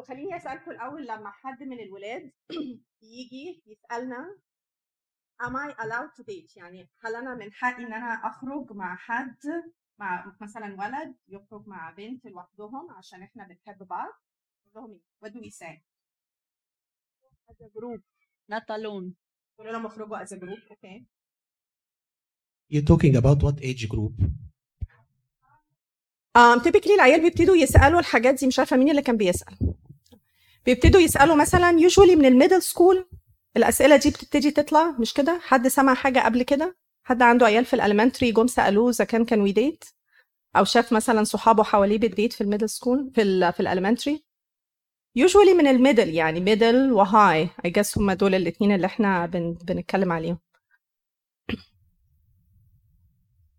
[0.00, 2.32] خليني أسألكم الأول لما حد من الولاد
[3.02, 4.38] يجي يسألنا
[5.42, 9.36] am I allowed to date يعني هل أنا من حقي إن أنا أخرج مع حد
[9.98, 14.12] مع مثلا ولد يخرج مع بنت لوحدهم عشان إحنا بنحب بعض؟
[14.74, 15.82] لهم إيه؟ What do we say?
[17.50, 18.02] As a group
[18.52, 19.14] not alone.
[19.58, 21.04] قولوا لهم اخرجوا as a group okay.
[22.70, 24.14] You're talking about what age group?
[26.34, 29.74] um, typically العيال بيبتدوا يسألوا الحاجات دي مش عارفة مين اللي كان بيسأل.
[30.66, 33.08] بيبتدوا يسألوا مثلا usually من ال middle school
[33.56, 37.74] الأسئلة دي بتبتدي تطلع مش كده؟ حد سمع حاجة قبل كده؟ حد عنده عيال في
[37.74, 39.84] ال elementary جم سألوه إذا كان can we date
[40.56, 43.66] أو شاف مثلا صحابه حواليه بت date في ال middle school في ال في ال
[43.66, 44.24] elementary
[45.18, 49.26] usually من ال middle يعني middle و high I guess هم دول الاثنين اللي إحنا
[49.26, 50.38] بن بنتكلم عليهم.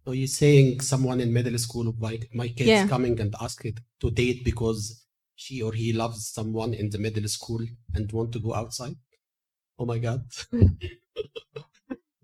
[0.06, 2.88] So you're saying someone in middle school, my, my kid's Yeah.
[2.88, 5.03] coming and asking to date because
[5.36, 7.62] she or he loves someone in the middle school
[7.96, 8.98] and want to go outside?
[9.80, 10.22] Oh my God.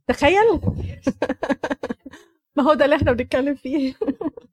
[0.08, 0.62] تخيل
[2.56, 3.94] ما هو ده اللي إحنا بنتكلم فيه.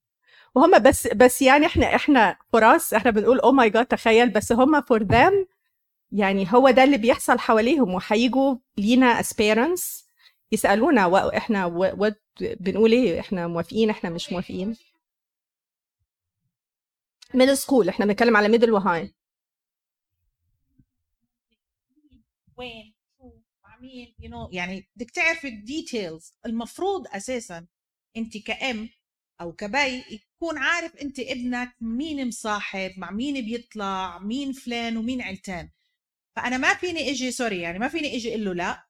[0.55, 4.31] وهم بس بس يعني إحنا إحنا فراس إحنا بنقول oh my God تخيل.
[4.31, 5.47] بس هم for them
[6.13, 7.95] يعني هو ده اللي بيحصل حواليهم.
[7.95, 10.05] وهيجوا لينا as parents
[10.53, 11.91] يسألونا وإحنا
[12.41, 14.77] بنقول إيه؟ إحنا موافقين إحنا مش موافقين.
[17.37, 19.15] middle school إحنا بنتكلم على middle و high
[22.57, 22.95] وين
[23.81, 27.67] مين you know يعني بدك تعرفي ال details المفروض أساسا
[28.17, 28.89] أنت كأم
[29.41, 35.23] أو ك بي يكون عارف أنت ابنك مين مصاحب مع مين بيطلع مين فلان ومين
[35.23, 35.71] علتان.
[36.37, 38.87] فأنا ما فيني إجي sorry يعني ما فيني إجي أقول له لا.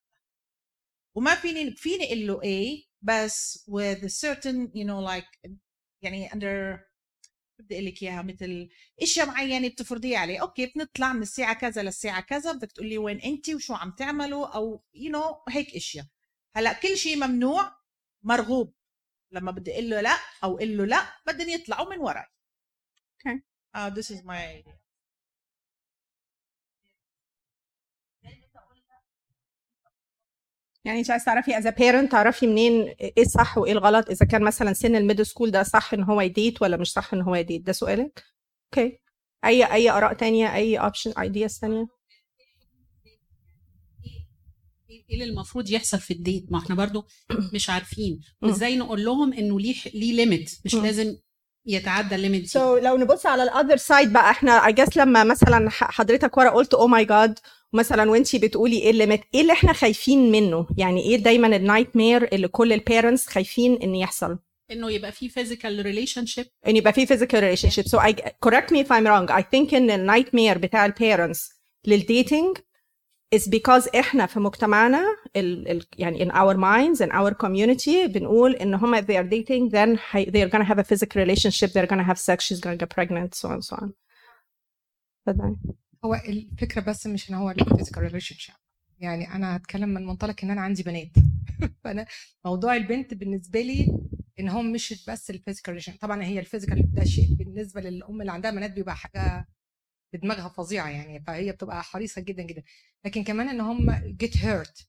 [1.15, 5.51] وما فيني فيني أقول له إيه بس with a certain you know like
[6.03, 6.81] يعني under
[7.59, 8.69] بدي أقول لك إياها مثل
[9.03, 13.49] إشياء معينة بتفرضيها عليه okay بنطلع من الساعة كذا للساعة كذا بدك تقولي وين انت
[13.49, 16.05] وشو عم تعملوا أو you know, هيك إشياء.
[16.57, 17.73] هلأ كل شيء ممنوع
[18.23, 18.75] مرغوب.
[19.33, 22.27] لما بدي أقول له لأ أو أقول له لأ بدهم يطلعوا من وراي.
[23.23, 23.41] Okay.
[23.75, 24.65] آه this is my
[30.87, 34.73] يعني انت عايز تعرفي a parent تعرفي منين إيه الصح وايه الغلط إذا كان مثلا
[34.73, 37.35] سن ال middle school ده صح إن هو ي date ولا مش صح إن هو
[37.35, 38.25] يديت؟ ده سؤالك؟
[38.65, 38.99] okay
[39.45, 41.87] أي أي آراء تانية؟ أي option ideas تانية؟
[44.91, 47.07] إيه اللي المفروض يحصل في ال date ما إحنا برضو
[47.55, 48.21] مش عارفين.
[48.43, 50.75] وازاي نقول لهم إنه ليه ليه limit مش.
[50.75, 51.17] لازم
[51.67, 52.49] يتعدى ال limit دي.
[52.49, 56.51] so, لو نبص على ال other side بقى إحنا I guess لما مثلا حضرتك ورا
[56.51, 57.39] قلت oh my God
[57.73, 61.97] مثلا وانتي بتقولي إيه ال limit إيه اللي إحنا خايفين منه يعني إيه دايما ال
[61.97, 64.39] nightmare اللي كل ال parents خايفين ان يحصل
[64.71, 68.13] انه يبقى في physical relationship ان يبقى في physical relationship so I
[68.47, 71.51] correct me if I'm wrong I think ان ال nightmare بتاع ال parents
[71.87, 72.59] لل dating
[73.35, 75.05] is because إحنا في مجتمعنا
[75.37, 79.71] ال, ال, يعني in our minds in our community بنقول ان هم they are dating
[79.73, 79.99] then
[80.31, 83.35] they are gonna have a physical relationship they're gonna have sex she's gonna get pregnant
[83.35, 83.89] so on so on
[85.29, 85.57] اتفضلي.
[86.07, 88.55] هو الفكرة بس مش إن هو ال physical relationship
[89.01, 91.11] يعني أنا هتكلم من منطلق إن أنا عندي بنات.
[91.85, 92.07] فأنا
[92.45, 93.99] موضوع البنت بالنسبة لي
[94.41, 98.21] إن هو مش بس ال physical relation طبعا هي ال physical ده شيء بالنسبة للأم
[98.21, 99.47] اللي عندها بنات بيبقى حاجة
[100.13, 101.21] في دماغها فظيعة يعني.
[101.21, 102.63] فهي بتبقى حريصة جدا جدا.
[103.05, 104.89] لكن كمان إن هم get hurt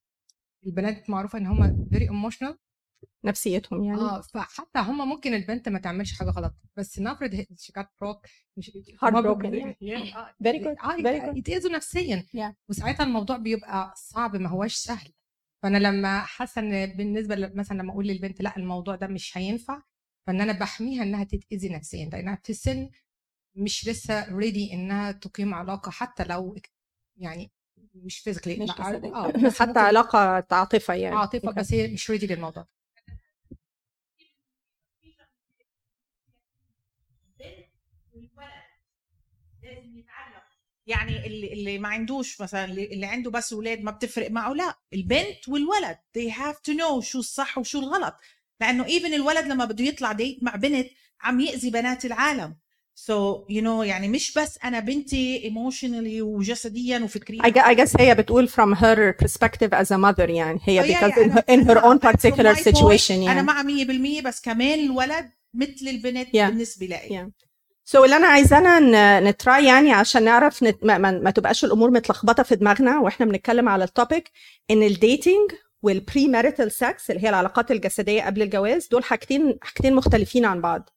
[0.66, 2.58] البنات معروفة إن هم very emotional
[3.24, 7.90] نفسيتهم يعني آه فحتى هم ممكن البنت ما تعملش حاجة غلط بس نفرض she got
[8.02, 8.26] broke
[8.58, 8.72] مش
[9.04, 9.46] آه، good,
[10.16, 10.34] آه
[11.04, 11.38] very good.
[11.38, 12.54] يتأذوا نفسيا Yeah.
[12.70, 15.14] وساعتها الموضوع بيبقى صعب ما هواش سهل
[15.64, 19.82] فأنا لما حاسة إن بالنسبة مثلا لما أقول للبنت لأ الموضوع ده مش هينفع
[20.28, 22.90] فإن أنا بحميها إنها تتأذي نفسيا لأنها في سن
[23.56, 26.56] مش لسه ready إنها تقيم علاقة حتى لو
[27.18, 27.52] يعني
[27.96, 28.70] مش physically مش.
[28.70, 31.52] آه بس حتى ممكن علاقة عاطفة يعني عاطفة.
[31.52, 32.68] بس هي مش ready للموضوع
[40.88, 44.76] يعني اللي اللي ما عندوش مثلا اللي عنده بس أولاد ما بتفرق معه لا.
[44.94, 48.14] البنت والولد they have to know شو الصح وشو الغلط.
[48.62, 50.88] لأنه even الولد لما بده يطلع date مع بنت
[51.22, 52.56] عم يأذي بنات العالم.
[52.96, 57.42] so you know يعني مش بس أنا بنتي emotionally وجسديا وفكريا.
[57.42, 60.60] I, gu- I guess هي بتقول from her perspective as a mother يعني.
[60.64, 63.42] هي Oh, yeah, because yeah, in, أنا- her, in her own particular situation أنا يعني
[63.42, 66.32] مع 100% بس كمان الولد مثل البنت Yeah.
[66.50, 66.98] بالنسبة لي.
[66.98, 67.47] Yeah.
[67.90, 70.86] so اللي أنا عايزانا ن try يعني عشان نعرف نت...
[70.86, 74.32] ما, ما, ما تبقاش الأمور متلخبطة في دماغنا وإحنا بنتكلم على ال topic
[74.72, 75.52] إن ال dating وال
[75.82, 80.90] premarital sex اللي هي العلاقات الجسدية قبل الجواز دول حاجتين حاجتين مختلفين عن بعض.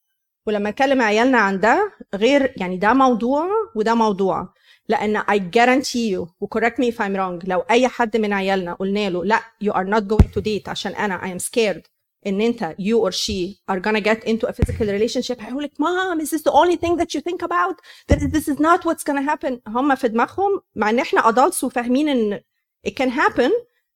[0.45, 4.53] ولما نكلم عيالنا عن ده غير يعني ده موضوع وده موضوع.
[4.89, 8.73] لأن I guarantee you و correct me if I'm wrong لو أي حد من عيالنا
[8.73, 12.00] قلنا له لا you are not going to date عشان أنا I am scared.
[12.27, 16.21] ان انت you or she are gonna get into a physical relationship هيقول لك mom
[16.21, 17.75] is this the only thing that you think about
[18.11, 22.09] that this is not what's gonna happen هم في دماغهم مع ان إحنا adults وفاهمين
[22.09, 22.39] ان
[22.87, 23.51] it can happen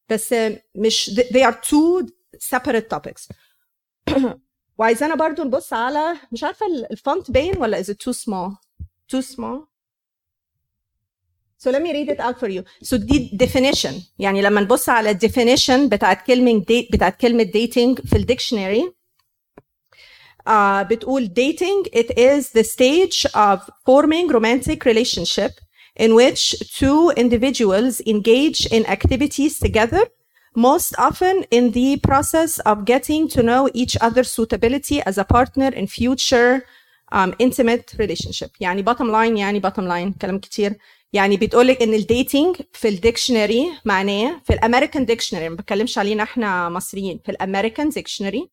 [0.09, 0.35] بس
[0.75, 2.07] مش they are two
[2.55, 3.29] separate topics
[4.77, 8.51] وعايزانا برضو نبص على مش عارفه الفونت باين ولا is it too small
[9.15, 9.74] too small
[11.64, 12.62] So let me read it out for you.
[12.82, 18.16] So دي definition يعني لما نبص على definition بتاعت كلمة date بتاعت كلمة dating في
[18.16, 18.92] الديكشنري
[20.48, 25.52] uh, بتقول dating it is the stage of forming romantic relationship
[25.96, 30.02] in which two individuals engage in activities together
[30.56, 35.68] most often in the process of getting to know each other's suitability as a partner
[35.80, 36.64] in future
[37.12, 40.76] um, intimate relationship يعني bottom line يعني bottom line كلام كتير
[41.15, 46.69] يعني بتقول لك إن الديتنج في الديكشنري معناه في الامريكان ديكشنري ما بتكلمش علينا إحنا
[46.69, 48.49] مصريين في الامريكان ديكشنري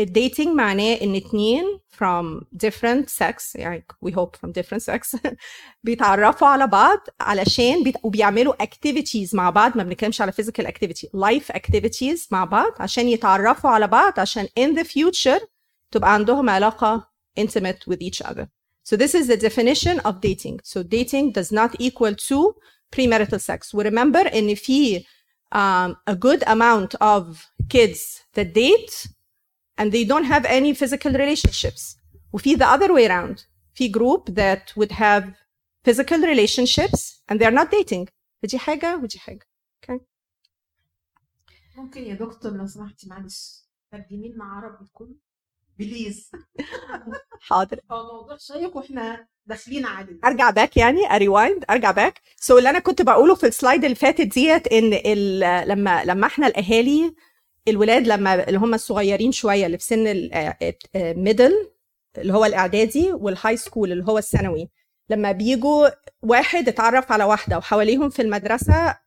[0.00, 5.18] الديتنج معناه إن اتنين from different sex يعني we hope from different sex
[5.84, 7.96] بيتعرفوا على بعض علشان بيت...
[8.02, 13.70] وبيعملوا activities مع بعض ما بنتكلمش على physical activity life activities مع بعض عشان يتعرفوا
[13.70, 15.46] على بعض عشان in the future
[15.94, 17.10] تبقى عندهم علاقة
[17.40, 18.55] intimate with each other.
[18.85, 20.59] So this is the definition of dating.
[20.63, 22.55] So dating does not equal to
[22.91, 23.73] premarital sex.
[23.73, 25.05] Remember, in في
[25.51, 29.07] um, a good amount of kids that date
[29.77, 31.97] and they don't have any physical relationships.
[32.33, 33.45] وفي the other way around.
[33.73, 35.33] في group that would have
[35.83, 38.07] physical relationships and they're not dating.
[38.43, 39.47] فدي حاجة ودي حاجة.
[39.83, 39.99] Okay.
[41.77, 43.61] ممكن يا دكتور لو سمحتي معلش
[43.91, 45.15] ترجمي لنا عربي كله
[45.78, 46.30] please.
[47.40, 47.80] حاضر.
[47.90, 50.18] هو موضوع شيق وإحنا داخلين عليه.
[50.24, 53.84] أرجع باك يعني ا rewind أرجع باك so اللي أنا كنت بقوله في ال slide
[53.84, 54.90] اللي فاتت ديت إن
[55.68, 57.14] لما لما إحنا الأهالي
[57.68, 60.06] الولاد لما اللي هم الصغيرين شوية اللي في سن
[60.96, 61.70] ال middle
[62.18, 64.70] اللي هو الإعدادي وال high school اللي هو الثانوي
[65.10, 65.88] لما بيجوا
[66.22, 69.06] واحد اتعرف على واحدة وحواليهم في المدرسة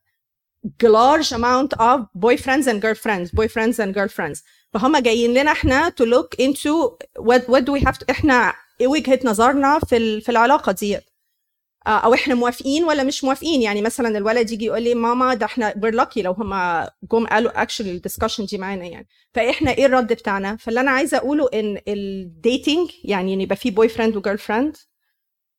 [0.84, 4.44] large amount of boyfriends and girlfriends boyfriends and girlfriends.
[4.74, 5.90] فهم جايين لنا إحنا
[6.42, 11.04] into what, what do we have to إحنا إيه وجهة نظرنا في في العلاقة ديت.
[11.88, 15.46] آه، أو إحنا موافقين ولا مش موافقين؟ يعني مثلا الولد يجي يقول لي ماما ده
[15.46, 16.54] إحنا we're lucky لو هم
[17.12, 19.08] جم قالوا actually ال discussion دي معانا يعني.
[19.34, 23.72] فاحنا إيه الرد بتاعنا؟ فاللي أنا عايزة أقوله إن ال dating يعني إن يبقى في
[23.72, 24.78] boyfriend و girlfriend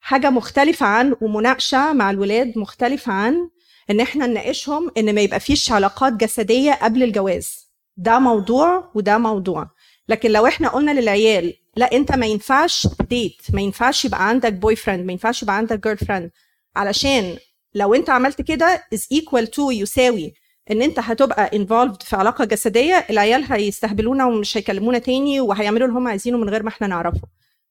[0.00, 3.50] حاجة مختلفة عن ومناقشة مع الولاد مختلفة عن
[3.90, 7.69] إن إحنا نناقشهم إن ما يبقى فيش علاقات جسدية قبل الجواز.
[8.00, 9.70] ده موضوع وده موضوع.
[10.08, 15.06] لكن لو إحنا قلنا للعيال لا انت ما ينفعش date ما ينفعش يبقى عندك boyfriend
[15.06, 16.31] ما ينفعش يبقى عندك girlfriend
[16.76, 17.37] علشان
[17.75, 20.35] لو انت عملت كده is equal to يساوي
[20.70, 26.08] ان انت هتبقى involved في علاقة جسدية العيال هيستهبلونا ومش هيكلمونا تاني وهيعملوا اللي هم
[26.08, 27.20] عايزينه من غير ما إحنا نعرفه.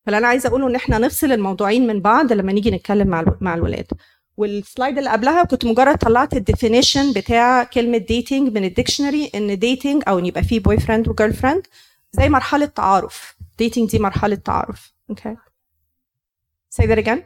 [0.06, 3.54] فاللي أنا عايزة اقوله ان إحنا نفصل الموضوعين من بعض لما نيجي نتكلم مع مع
[3.56, 3.86] الولاد.
[4.40, 9.32] وال slide اللي قبلها كنت مجرد طلعت ال definition بتاع كلمة dating من ال dictionary
[9.36, 11.68] إن dating أو إن يبقى فيه boyfriend و girlfriend
[12.12, 13.36] زي مرحلة تعارف.
[13.58, 14.94] dating دي مرحلة تعارف.
[15.10, 15.36] okay
[16.76, 17.20] say that again.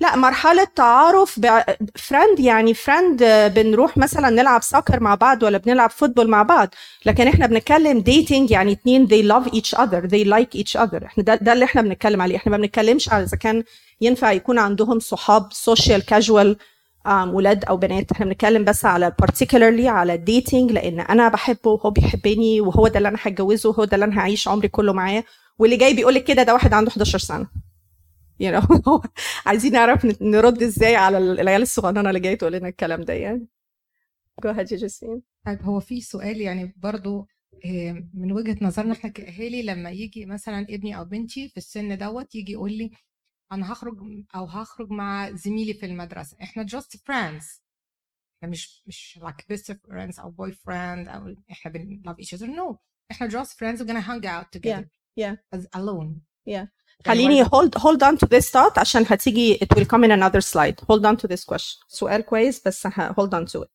[0.00, 1.40] لا مرحلة تعارف
[1.96, 6.68] friend يعني friend بنروح مثلا نلعب سoccer مع بعض ولا بنلعب football مع بعض.
[7.06, 11.04] لكن إحنا بنتكلم dating يعني اتنين they love each other they like each other.
[11.04, 12.36] إحنا ده, ده اللي إحنا بنتكلم عليه.
[12.36, 13.64] إحنا ما بنتكلمش على إذا كان
[14.02, 16.56] ينفع يكون عندهم صحاب social casual
[17.26, 18.12] ولاد أو بنات.
[18.12, 22.98] إحنا بنتكلم بس على particularly على ال dating لأن أنا بحبه وهو بيحبني وهو ده
[22.98, 25.24] اللي أنا هتجوزه وهو ده اللي أنا هعيش عمري كله معاه.
[25.58, 27.46] واللي جاي بيقول لك كده ده واحد عنده 11 سنة.
[28.42, 29.00] You know
[29.46, 33.46] عايزين نعرف نرد إزاي على العيال الصغننة اللي جاية تقول لنا الكلام ده يعني.
[34.46, 37.26] Ahead يا جسيم طيب هو في سؤال يعني برضو
[37.64, 42.34] آه، من وجهة نظرنا إحنا كأهالي لما يجي مثلا ابني أو بنتي في السن دوت
[42.34, 42.90] يجي يقول لي
[43.52, 43.98] أنا هخرج
[44.34, 47.44] أو هخرج مع زميلي في المدرسة إحنا just friends
[48.36, 52.46] إحنا مش مش like best friends أو boy friend أو إحنا بن love each other
[52.46, 52.76] no
[53.10, 54.86] إحنا just friends we're gonna hang out together
[55.20, 55.56] yeah.
[55.56, 56.66] as alone Yeah.
[57.06, 60.84] خليني hold hold on to this thought عشان هتيجي it will come in another slide
[60.90, 63.68] hold on to this question سؤال كويس بس hold on to it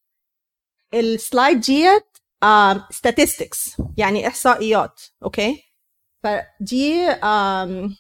[0.93, 5.63] السلايد ديت um, statistics يعني احصائيات أوكي
[6.23, 7.91] فدي um,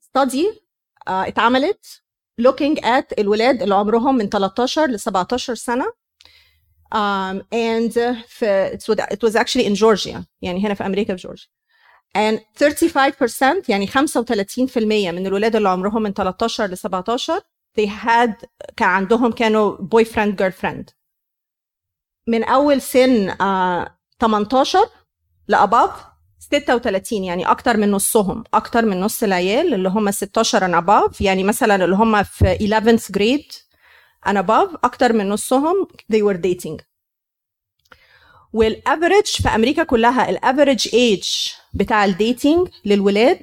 [0.00, 0.67] study uh,
[1.08, 2.02] اتعملت
[2.42, 5.84] looking at الولاد اللي عمرهم من 13 ل 17 سنة.
[6.94, 11.48] um, and uh, في it was- actually in Georgia يعني هنا في أمريكا في جورجيا
[12.18, 17.40] and 35% يعني 35% من الولاد اللي عمرهم من 13 ل 17
[17.80, 18.46] they had
[18.76, 20.84] كان عندهم كانوا boy friend girl friend
[22.28, 24.78] من أول سن آه 18
[25.48, 26.07] لاباف
[26.50, 31.44] 36 يعني أكتر من نصهم أكتر من نص العيال اللي هم 16 and above يعني
[31.44, 33.54] مثلا اللي هم في 11th grade
[34.30, 36.82] and above أكتر من نصهم they were dating.
[38.52, 41.28] وال average في أمريكا كلها ال average age
[41.74, 43.42] بتاع ال dating للولاد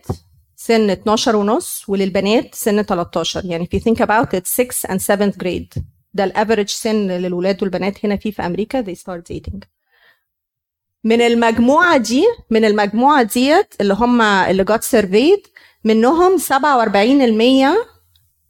[0.55, 5.37] سن 12 ونص وللبنات سن 13 يعني if you think about it 6 and 7th
[5.43, 5.81] grade.
[6.13, 9.74] ده ال average سن للولاد والبنات هنا فيه في أمريكا they start dating.
[11.05, 15.49] من المجموعة دي من المجموعة ديت اللي هم اللي got surveyed
[15.83, 16.41] منهم 47%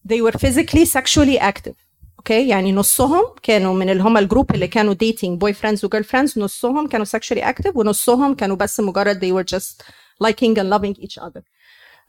[0.09, 1.75] they were physically sexually active.
[2.19, 5.87] okay يعني نصهم كانوا من اللي هم ال group اللي كانوا dating boy friends و
[5.89, 9.83] girl friends نصهم كانوا sexually active ونصهم كانوا بس مجرد they were just
[10.23, 11.41] liking and loving each other.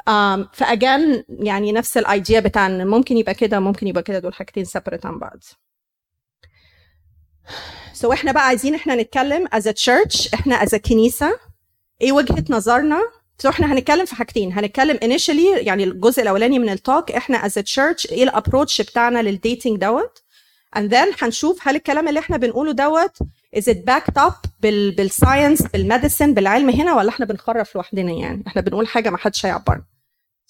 [0.08, 4.18] Um, ف again يعني نفس ال idea بتاع إن ممكن يبقى كده ممكن يبقى كده
[4.18, 5.38] دول حاجتين separate عن بعض.
[7.96, 11.38] so إحنا بقى عايزين إحنا نتكلم as a church إحنا as a كنيسة.
[12.02, 13.00] إيه وجهة نظرنا؟
[13.38, 14.52] So إحنا هنتكلم في حاجتين.
[14.52, 18.80] هنتكلم initially يعني الجزء الأولاني من ال talk إحنا as a church إيه ال approach
[18.80, 20.22] بتاعنا لل dating دوت؟
[20.76, 23.10] And then هنشوف هل الكلام اللي إحنا بنقوله دوت
[23.56, 28.12] is it backed up بال بال science بال medicine بالعلم هنا ولا إحنا بنخرف لوحدنا
[28.12, 29.84] يعني؟ إحنا بنقول حاجة ما حدش هيعبرنا.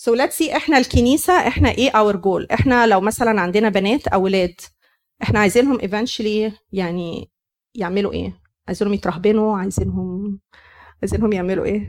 [0.03, 4.23] So let's see إحنا الكنيسة إحنا إيه our goal إحنا لو مثلا عندنا بنات أو
[4.23, 4.61] ولاد
[5.23, 7.36] إحنا عايزينهم eventually يعني
[7.76, 10.40] يعملوا إيه؟ عايزينهم يترهبنوا؟ عايزينهم
[11.02, 11.88] عايزينهم يعملوا إيه؟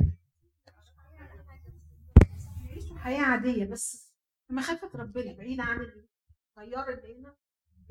[2.98, 4.12] حياة عادية بس
[4.50, 7.36] بمخافه ربنا بعيد عن التيار اللي هنا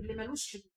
[0.00, 0.70] اللي ملوش حدود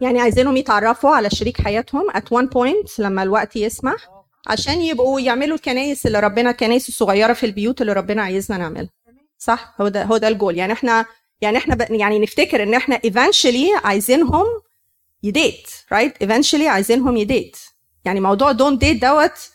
[0.00, 5.56] يعني عايزينهم يتعرفوا على شريك حياتهم at one point لما الوقت يسمح عشان يبقوا يعملوا
[5.56, 8.90] الكنايس اللي ربنا الكنايس الصغيره في البيوت اللي ربنا عايزنا نعملها.
[9.38, 11.06] صح؟ هو ده هو ده الجول يعني إحنا
[11.40, 11.86] يعني إحنا.
[11.90, 14.46] يعني نفتكر إن إحنا eventually عايزينهم
[15.22, 16.26] يديت رايت right?
[16.26, 17.56] eventually عايزينهم ي date.
[18.04, 19.50] يعني موضوع don't date دوت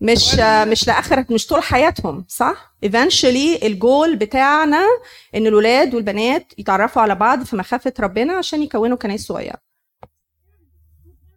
[0.00, 0.34] مش
[0.68, 4.86] مش لاخر مش طول حياتهم صح؟ eventually الجول بتاعنا
[5.34, 9.58] إن الولاد والبنات يتعرفوا على بعض في مخافة ربنا عشان يكونوا كنايس صغيره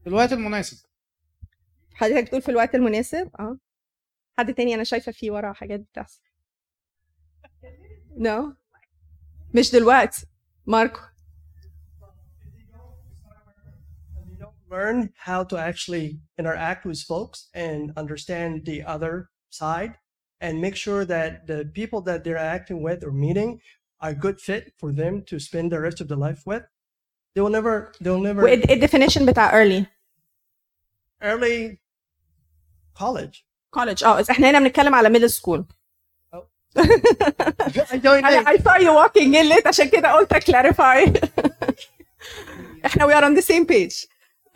[0.04, 0.78] في الوقت المناسب.
[1.94, 3.58] حضرتك بتقول في الوقت المناسب؟ آه.
[4.38, 6.22] حد تاني أنا شايفة فيه ورا حاجات بتحصل.
[8.18, 8.56] No no.
[9.54, 10.26] مش دلوقتي.
[10.66, 11.00] ماركو.
[14.75, 19.95] learn how to actually interact with folks and understand the other side
[20.41, 23.61] and make sure that the people that they're acting with or meeting
[24.01, 26.63] are good fit for them to spend the rest of their life with
[27.35, 29.85] they will never they'll never وايه الديفينيشن بتاع early
[31.23, 31.79] early
[32.95, 33.45] college
[33.77, 35.65] college اه احنا هنا بنتكلم على middle school
[36.77, 41.29] I don't I, think I saw you walking in late عشان كده قلت clarify
[42.87, 44.07] احنا we are on the same page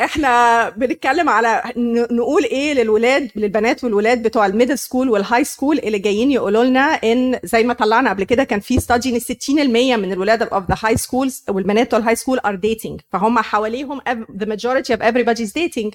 [0.01, 1.63] إحنا بنتكلم على
[2.11, 6.63] نقول إيه للولاد للبنات والولاد بتوع ال middle school وال high school اللي جايين يقولوا
[6.63, 10.63] لنا ان زي ما طلعنا قبل كده كان في study ان 60% من الولاد of
[10.73, 12.97] the high schools والبنات بتوع ال high school are dating.
[13.09, 15.91] فهم حواليهم ev- the majority of everybody's dating.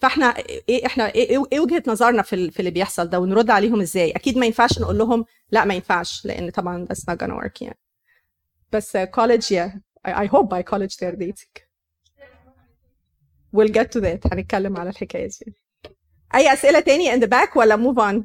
[0.00, 0.34] فاحنا
[0.68, 3.80] إيه إحنا إيه, إيه- إيه وجهة نظرنا في, ال- في اللي بيحصل ده ونرد عليهم
[3.80, 7.62] إزاي؟ أكيد ما ينفعش نقول لهم لا ما ينفعش لأن طبعا that's not gonna work
[7.62, 7.78] يعني.
[8.72, 9.70] بس college yeah.
[10.08, 11.62] I, I hope by college they're dating.
[13.56, 14.32] We'll get to that.
[14.32, 15.54] هنتكلم على الحكاية دي.
[16.34, 18.24] أي أسئلة تاني in the back ولا move on?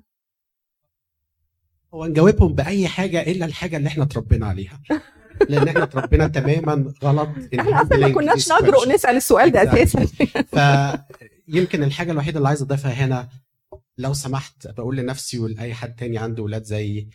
[1.93, 4.81] هو نجاوبهم بأي حاجة إلا الحاجة اللي إحنا اتربينا عليها.
[5.49, 7.29] لأن إحنا اتربينا تماما غلط
[7.59, 8.89] إحنا أصلا ما كناش نجرؤ.
[8.89, 9.73] نسأل السؤال ده.
[9.83, 10.05] أساسا.
[11.51, 13.29] فيمكن الحاجة الوحيدة اللي عايز أضيفها هنا
[13.97, 17.09] لو سمحت بقول لنفسي ولأي حد تاني عنده ولاد زيي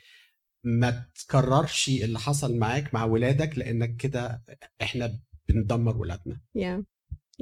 [0.64, 4.42] ما تكررش اللي حصل معاك مع ولادك لأنك كده
[4.82, 6.40] إحنا بندمر ولادنا.
[6.58, 6.82] Yeah.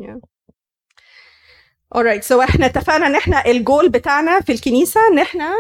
[0.01, 0.21] Yeah.
[1.95, 5.51] Alright so إحنا اتفقنا ان إحنا الجول بتاعنا في الكنيسة ان إحنا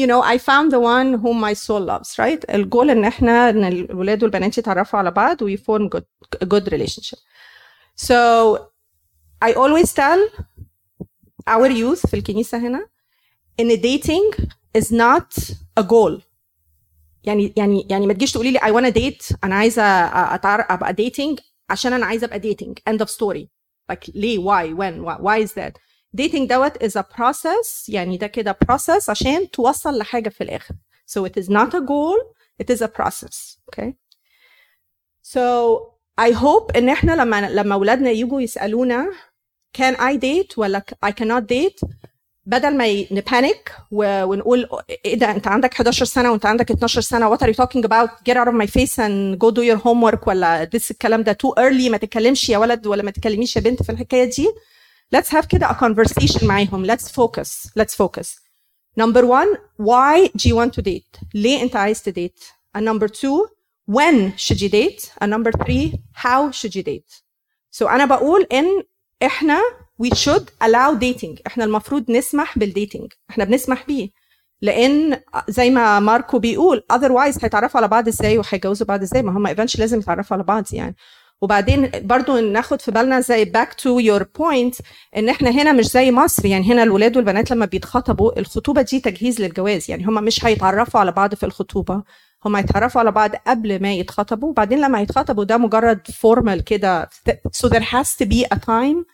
[0.00, 2.54] you know I found the one whom my soul loves right?
[2.54, 6.04] الجول ان إحنا ان الولاد والبنات يتعرفوا على بعض و form good
[6.44, 7.18] a good relationship.
[7.96, 8.16] So
[9.44, 10.20] I always tell
[11.50, 12.86] our youth في الكنيسة هنا
[13.60, 14.40] ان dating
[14.78, 16.20] is not a goal.
[17.24, 21.92] يعني يعني يعني ما تجيش تقولي لي I wanna date أنا عايزة أبقى dating عشان
[21.92, 22.92] أنا عايزة أبقى dating.
[22.92, 23.55] End of story.
[23.91, 25.73] like ليه why when why, why is that
[26.21, 30.75] dating دوت is a process يعني ده كده process عشان توصل لحاجه في الاخر
[31.11, 33.93] so it is not a goal it is a process okay
[35.23, 35.41] so
[36.21, 39.11] I hope ان احنا لما لما اولادنا يجوا يسالونا
[39.77, 41.89] can I date ولا I cannot date
[42.46, 44.68] بدل ما ن panic ونقول
[45.04, 48.10] إيه ده أنت عندك 11 سنة وأنت عندك 12 سنة what are you talking about
[48.26, 51.52] get out of my face and go do your homework ولا this الكلام ده too
[51.52, 54.48] early ما تتكلمش يا ولد ولا ما تتكلميش يا بنت في الحكاية دي.
[55.12, 56.84] let's have كده a conversation معاهم.
[56.84, 58.36] let's focus let's focus
[58.98, 59.46] Number 1
[59.78, 62.44] why you want to date؟ ليه أنت عايز ت date
[62.76, 63.32] and number 2
[63.90, 67.22] when should you date and number 3 how should you date
[67.70, 68.82] so أنا بقول إن
[69.22, 69.60] إحنا
[70.02, 71.40] we should allow dating.
[71.46, 74.08] إحنا المفروض نسمح بال dating إحنا بنسمح بيه.
[74.62, 79.48] لأن زي ما ماركو بيقول otherwise هيتعرفوا على بعض إزاي وهيتجوزوا بعض إزاي؟ ما هم
[79.48, 80.96] eventually لازم يتعرفوا على بعض يعني.
[81.42, 84.80] وبعدين برضو ناخد في بالنا زي back to your point
[85.16, 86.46] إن إحنا هنا مش زي مصر.
[86.46, 89.90] يعني هنا الولاد والبنات لما بيتخطبوا الخطوبة دي تجهيز للجواز.
[89.90, 92.02] يعني هم مش هيتعرفوا على بعض في الخطوبة.
[92.44, 94.48] هم هيتعرفوا على بعض قبل ما يتخطبوا.
[94.48, 97.08] وبعدين لما يتخطبوا ده مجرد formal كده
[97.56, 99.04] so there has to be a time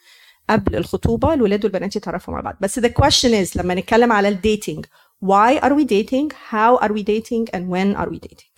[0.51, 2.57] قبل الخطوبة الولاد والبنات يتعرفوا مع بعض.
[2.61, 4.87] بس the question is لما نتكلم على ال dating
[5.25, 8.53] why are we dating how are we dating and when are we dating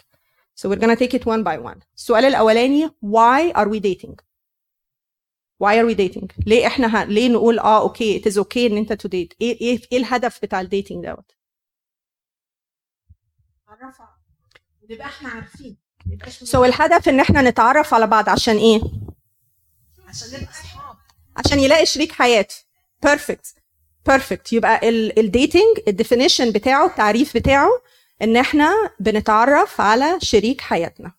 [0.57, 1.79] so we're gonna take it one by one.
[1.97, 4.15] السؤال الأولاني why are we dating
[5.63, 7.05] why are we dating ليه إحنا ه...
[7.05, 10.43] ليه نقول آه okay it is okay إن أنت to date إيه إيه إيه الهدف
[10.43, 11.33] بتاع ال dating دوت؟
[14.83, 15.77] ونبقى إحنا عارفين.
[16.29, 18.81] so الهدف إن إحنا نتعرف على بعض عشان إيه؟
[20.09, 20.53] عشان نبقى
[21.37, 22.47] عشان يلاقي شريك حياه
[23.03, 23.55] perfect
[24.07, 24.81] perfect يبقى
[25.21, 27.71] ال dating ال definition بتاعه التعريف بتاعه
[28.23, 31.13] إن إحنا بنتعرف على شريك حياتنا.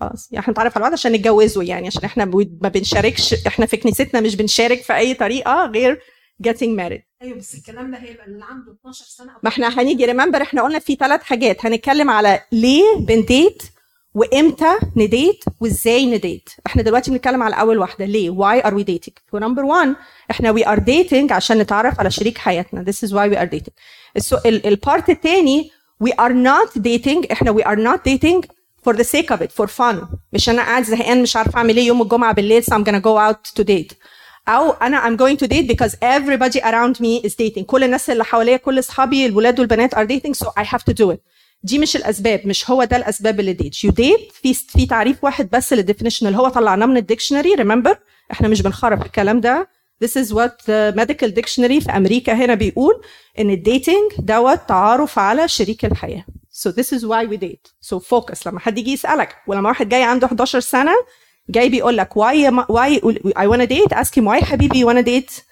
[0.00, 0.28] خلاص.
[0.32, 2.24] يعني إحنا نتعرف على بعض عشان نتجوزوا يعني عشان إحنا
[2.62, 6.00] ما بنشاركش إحنا في كنيستنا مش بنشارك في أي طريقة غير
[6.48, 7.02] getting married.
[7.22, 10.78] أيوه بس الكلام ده هيبقى اللي عنده 12 سنة ما إحنا هنيجي remember إحنا قلنا
[10.78, 11.66] في ثلاث حاجات.
[11.66, 13.62] هنتكلم على ليه بن date
[14.14, 16.50] وامتى نديت وازاي ن date.
[16.66, 18.04] إحنا دلوقتي بنتكلم على أول واحدة.
[18.04, 19.12] ليه؟ Why are we dating?
[19.32, 19.94] و number 1
[20.30, 22.84] إحنا we are dating عشان نتعرف على شريك حياتنا.
[22.84, 23.72] This is why we are dating.
[24.46, 25.70] ال part الثاني
[26.04, 28.48] we are not dating إحنا we are not dating
[28.86, 30.06] for the sake of it for fun.
[30.32, 33.18] مش أنا قاعد زهقان مش عارفه أعمل إيه يوم الجمعة بالليل so I'm gonna go
[33.18, 33.94] out to date.
[34.48, 37.64] أو أنا I'm going to date because everybody around me is dating.
[37.66, 41.10] كل الناس اللي حواليا كل أصحابي الولاد والبنات are dating so I have to do
[41.10, 41.20] it.
[41.64, 45.48] دي مش الأسباب مش هو ده الأسباب اللي ديت you date في في تعريف واحد
[45.52, 47.94] بس لل definition اللي هو طلعناه من ال dictionary remember
[48.32, 49.68] إحنا مش بنخرب الكلام ده.
[50.04, 53.02] This is what the medical dictionary في أمريكا هنا بيقول
[53.38, 56.24] إن ال dating دوت تعارف على شريك الحياة.
[56.62, 57.90] So this is why we date.
[57.90, 58.46] So focus.
[58.46, 60.92] لما حد يجي يسألك ولما واحد جاي عنده 11 سنة
[61.48, 63.00] جاي بيقول لك why why
[63.38, 63.96] I wanna date?
[63.98, 65.42] Ask him why حبيبي you wanna date?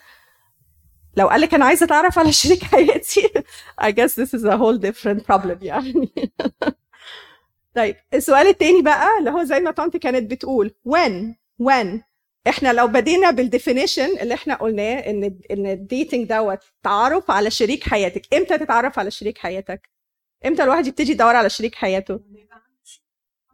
[1.16, 3.28] لو قال لك أنا عايزة أتعرف على شريك حياتي
[3.84, 6.12] I guess this is a whole different problem يعني.
[7.76, 12.00] طيب السؤال التاني بقى اللي هو زي ما طنط كانت بتقول when when
[12.48, 17.50] إحنا لو بدينا بال definition اللي إحنا قلناه إن إن ال dating دوت تعارف على
[17.50, 18.34] شريك حياتك.
[18.34, 19.90] إمتى تتعرف على شريك حياتك؟
[20.46, 22.20] إمتى الواحد يبتدي يدور على شريك حياته؟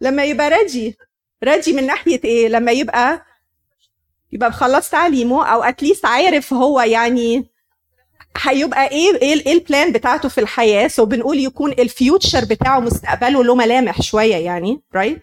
[0.01, 0.97] لما يبقى ready
[1.45, 3.27] ready من ناحية إيه؟ لما يبقى
[4.33, 7.47] يبقى مخلص تعليمه أو at least عارف هو يعني
[8.43, 10.89] هيبقى إيه إيه ال plan بتاعته في الحياة.
[10.88, 15.21] so so بنقول يكون ال future بتاعه مستقبله له ملامح شوية يعني right right?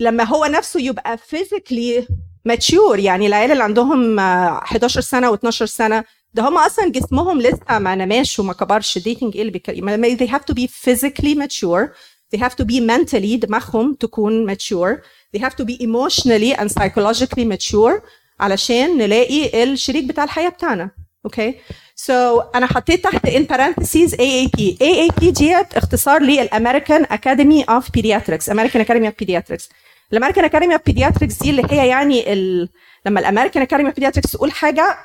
[0.00, 2.04] لما هو نفسه يبقى physically
[2.48, 7.94] mature يعني العيال اللي عندهم 11 سنة و12 سنة ده هم أصلا جسمهم لسه ما
[7.94, 8.98] نماش وما كبرش.
[8.98, 11.88] Dating إيه اللي they have to be physically mature.
[12.34, 14.98] They have to be mentally دماغهم تكون mature.
[15.36, 18.02] They have to be emotionally and psychologically mature
[18.40, 20.90] علشان نلاقي الشريك بتاع الحياة بتاعنا.
[21.24, 21.54] okay okay?
[21.94, 27.90] so so, أنا حطيت تحت in parentheses AAP AAP ديت اختصار لل American Academy of
[27.90, 29.68] Pediatrics American Academy of Pediatrics
[30.12, 32.68] ال American Academy of Pediatrics دي اللي هي يعني ال...
[33.06, 34.98] لما ال American Academy of Pediatrics تقول حاجة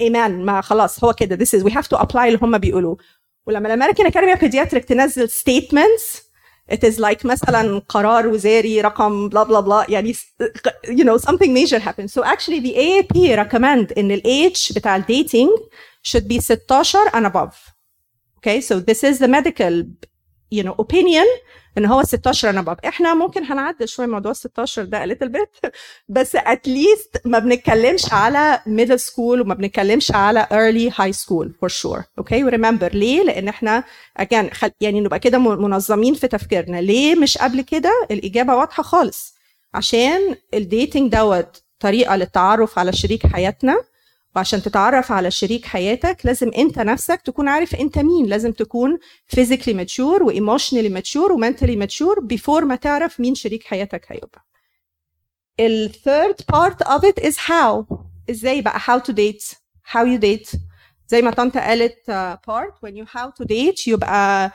[0.00, 1.44] يا إيمان ما خلاص هو كده.
[1.44, 2.96] This is we have to apply اللي هم بيقولوه.
[3.46, 6.31] ولما ال American Academy of Pediatrics تنزل statements
[6.71, 10.13] it is like مثلا قرار وزاري رقم بلا بلا بلا يعني
[10.85, 15.49] you know something major happens so actually the AAP recommend ان الage بتاع الديتنج
[16.07, 17.55] should be 16 and above
[18.37, 19.83] okay so this is the medical
[20.51, 21.25] you know opinion
[21.78, 25.70] إن هو 16 and above إحنا ممكن هنعدل شوية موضوع 16 ده little bit.
[26.08, 31.68] بس at least ما بنتكلمش على middle school وما بنتكلمش على early high school for
[31.68, 32.02] sure.
[32.20, 32.52] Okay?
[32.52, 33.84] Remember ليه؟ لأن إحنا
[34.20, 34.70] again خل...
[34.80, 36.80] يعني نبقى كده منظمين في تفكيرنا.
[36.80, 39.34] ليه مش قبل كده؟ الإجابة واضحة خالص.
[39.74, 43.91] عشان الديتنج دوت طريقة للتعرف على شريك حياتنا.
[44.36, 48.26] وعشان تتعرف على شريك حياتك لازم انت نفسك تكون عارف انت مين.
[48.26, 48.98] لازم تكون
[49.36, 54.44] physically mature و emotionally mature و mentally mature before ما تعرف مين شريك حياتك هيبقى.
[55.60, 57.96] ال third part of it is how.
[58.30, 59.54] إزاي بقى؟ how to date.
[59.92, 60.56] how you date.
[61.08, 62.10] زي ما طنط قالت
[62.50, 64.52] part when you how to date يبقى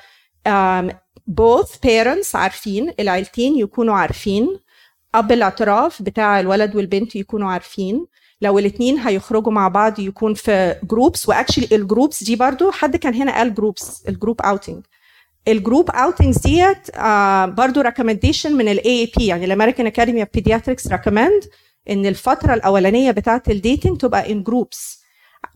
[0.47, 0.91] um,
[1.31, 4.59] both parents عارفين العيلتين يكونوا عارفين.
[5.15, 8.07] أب الاعتراف بتاع الولد والبنت يكونوا عارفين.
[8.41, 12.95] لو الاثنين هيخرجوا مع بعض يكون في groups و actually ال groups دي برضو حد
[12.95, 14.85] كان هنا قال groups ال group outing
[15.47, 20.29] ال group outings ديت آه برضو recommendation من ال AAP يعني ال American Academy of
[20.33, 21.43] Pediatrics recommend
[21.89, 25.03] إن الفترة الأولانية بتاعة ال dating تبقى in groups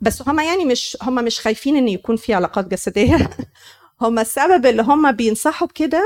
[0.02, 3.30] بس هم يعني مش هم مش خايفين إن يكون في علاقات جسدية.
[4.02, 6.04] هم السبب اللي هم بينصحوا بكده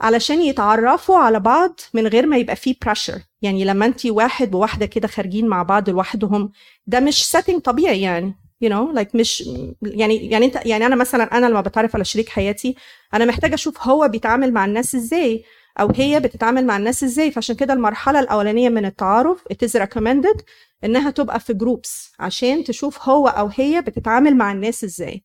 [0.00, 4.86] علشان يتعرفوا على بعض من غير ما يبقى فيه pressure يعني لما انت واحد وواحده
[4.86, 6.50] كده خارجين مع بعض لوحدهم
[6.86, 8.34] ده مش setting طبيعي يعني.
[8.64, 9.48] You know like مش
[9.82, 12.76] يعني يعني انت يعني أنا مثلا أنا لما بتعرف على شريك حياتي
[13.14, 15.44] أنا محتاجة أشوف هو بيتعامل مع الناس إزاي
[15.80, 17.30] أو هي بتتعامل مع الناس إزاي.
[17.30, 20.42] فعشان كده المرحلة الأولانية من التعارف it is recommended
[20.84, 25.24] إنها تبقى في جروبس عشان تشوف هو أو هي بتتعامل مع الناس إزاي.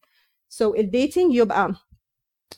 [0.54, 1.74] So الديتنج يبقى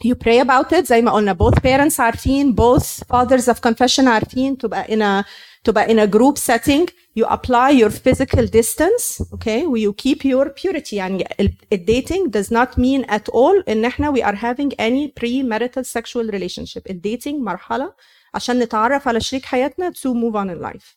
[0.04, 4.58] you pray about it زي ما قلنا both parents عارفين both fathers of confession عارفين
[4.58, 5.24] تبقى in a
[5.64, 6.86] تبقى in a group setting
[7.18, 12.78] you apply your physical distance okay you keep your purity يعني ال dating does not
[12.78, 17.94] mean at all ان احنا we are having any premarital sexual relationship ال dating مرحلة
[18.34, 20.96] عشان نتعرف على شريك حياتنا to move on in life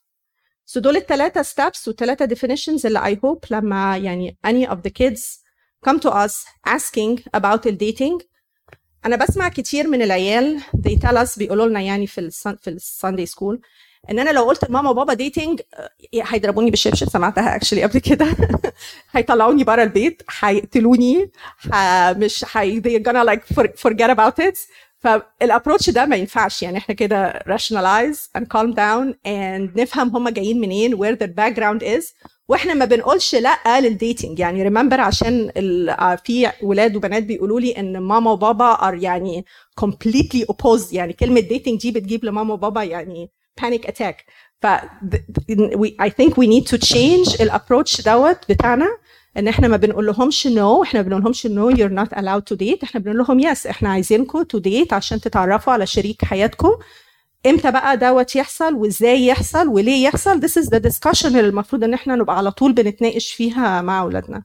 [0.74, 5.22] so دول الثلاثة steps والثلاثة definitions اللي I hope لما يعني any of the kids
[5.90, 6.34] come to us
[6.70, 8.32] asking about ال dating
[9.07, 12.79] أنا بسمع كتير من العيال they tell us بيقولوا لنا يعني في السن في ال
[12.79, 13.61] Sunday school
[14.11, 15.61] إن أنا لو قلت لماما وبابا dating
[16.15, 18.27] هيضربوني بالشبشب سمعتها actually قبل كده.
[19.13, 21.31] هيطلعوني بره البيت هيقتلوني
[22.11, 24.59] مش هي they gonna like forget about it.
[24.99, 30.29] فال approach ده ما ينفعش يعني إحنا كده rationalize and calm down and نفهم هم
[30.29, 32.05] جايين منين where their background is.
[32.49, 35.51] وإحنا ما بنقولش لا لل dating يعني remember عشان
[36.25, 39.45] في ولاد وبنات بيقولوا لي إن ماما وبابا are يعني
[39.81, 40.93] completely opposed.
[40.93, 43.31] يعني كلمة dating دي بتجيب لماما وبابا يعني
[43.61, 44.15] panic attack.
[44.63, 44.67] ف
[46.03, 48.89] I think we need to change ال approach دوت بتاعنا.
[49.37, 52.57] إن إحنا ما بنقول لهمش no إحنا ما بنقول لهمش no you're not allowed to
[52.59, 52.83] date.
[52.83, 56.71] إحنا بنقول لهم yes إحنا عايزينكم to date عشان تتعرفوا على شريك حياتكم
[57.47, 61.95] إمتى بقى دوت يحصل وازاي يحصل وليه يحصل؟ This is the discussion اللي المفروض إن
[61.95, 64.43] إحنا نبقى على طول بنتناقش فيها مع أولادنا.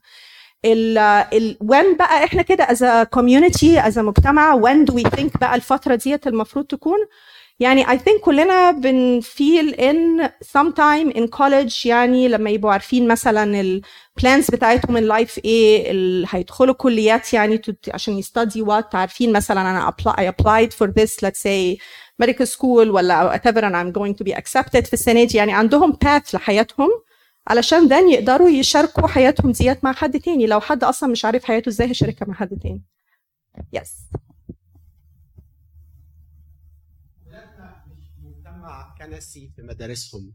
[0.66, 0.98] ال
[1.34, 5.40] ال when بقى إحنا كده as a community as a مجتمع when do we think
[5.42, 6.98] بقى الفترة ديت المفروض تكون؟
[7.60, 13.62] يعني I think كلنا بن feel in sometime in college يعني لما يبقوا عارفين مثلا
[13.62, 13.82] ال
[14.22, 17.62] plans بتاعتهم life إيه هيدخلوا كليات يعني
[17.94, 21.78] عشان يستدي what عارفين مثلا أنا apply, I applied for this let's say
[22.24, 25.94] medical school ولا whatever and I'm going to be accepted في السنة دي يعني عندهم
[25.94, 26.90] path لحياتهم
[27.48, 31.70] علشان then يقدروا يشاركوا حياتهم ديت مع حد تاني لو حد أصلا مش عارف حياته
[31.70, 32.82] إزاي هيشاركها مع حد تاني
[33.76, 33.90] yes
[38.24, 40.34] مجتمع كنسي في مدارسهم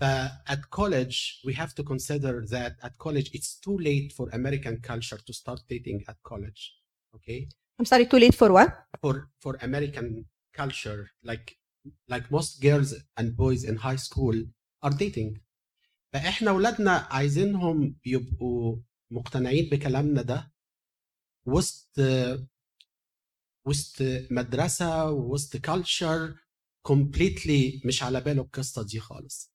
[0.00, 0.04] ف
[0.52, 1.16] at college
[1.48, 5.60] we have to consider that at college it's too late for American culture to start
[5.70, 6.60] dating at college
[7.16, 7.48] okay
[7.80, 8.70] I'm sorry too late for what
[9.02, 10.06] for for American
[10.60, 11.46] culture like
[12.12, 14.36] like most girls and boys in high school
[14.86, 15.40] are dating.
[16.12, 18.76] فإحنا اولادنا عايزينهم يبقوا
[19.10, 20.52] مقتنعين بكلامنا ده
[21.46, 22.00] وسط
[23.66, 26.34] وسط مدرسة وسط كلتشر
[26.82, 29.52] completely مش على باله القصة دي خالص.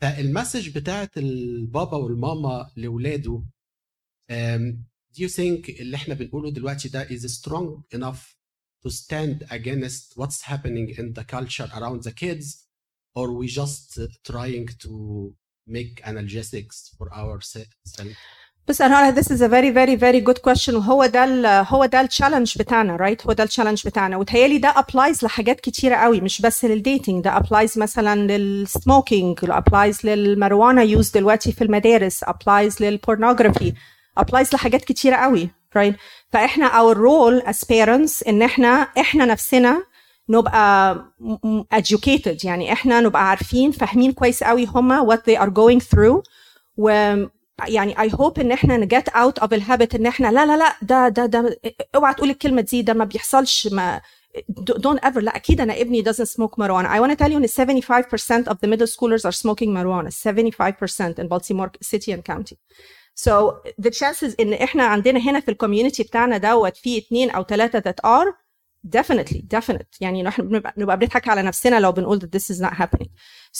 [0.00, 3.44] فال message بتاعت البابا والماما لاولاده
[5.14, 8.33] do you think اللي إحنا بنقوله دلوقتي ده is strong enough
[8.84, 12.46] to stand against what's happening in the culture around the kids
[13.18, 13.88] or we just
[14.30, 14.92] trying to
[15.76, 18.14] make analgesics for ourselves?
[18.68, 20.74] بس أنا this is a very very very good question.
[20.74, 23.26] وهو ده ال هو ده ال challenge بتاعنا right right?
[23.26, 24.16] هو ده ال challenge بتاعنا.
[24.16, 29.38] وتهيألي ده applies لحاجات كتيرة قوي مش بس لل dating ده applies مثلا لل smoking
[29.42, 33.72] applies لل marijuana use دلوقتي في المدارس applies لل pornography
[34.18, 35.40] applies لحاجات كتيرة قوي.
[35.40, 35.94] right right?
[36.32, 39.82] فاحنا our role as parents ان إحنا إحنا نفسنا
[40.28, 40.96] نبقى
[41.74, 46.22] educated يعني إحنا نبقى عارفين فاهمين كويس قوي هما what they are going through
[46.76, 46.88] و
[47.68, 50.74] يعني I hope ان إحنا get out of ال habit ان إحنا لا لا لا
[50.82, 51.60] ده ده ده
[51.94, 54.00] اوعى تقول الكلمة دي ده ما بيحصلش ما
[54.80, 57.46] don't ever لا أكيد أنا ابني doesn't smoke marijuana I want to tell you ان
[57.46, 62.56] 75% of the middle schoolers are smoking marijuana 75% in Baltimore City and County
[63.14, 63.32] so
[63.86, 67.80] the chances ان إحنا عندنا هنا في ال community بتاعنا دوت في اتنين أو ثلاثة
[67.90, 68.34] that are
[68.96, 69.96] definitely definite.
[70.00, 73.08] يعني نحن بنبقى نبقى بنضحك على نفسنا لو بنقول that this is not happening.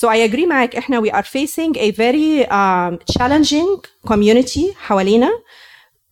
[0.00, 0.76] So I agree معاك.
[0.76, 5.30] إحنا we are facing a very um, challenging community حوالينا.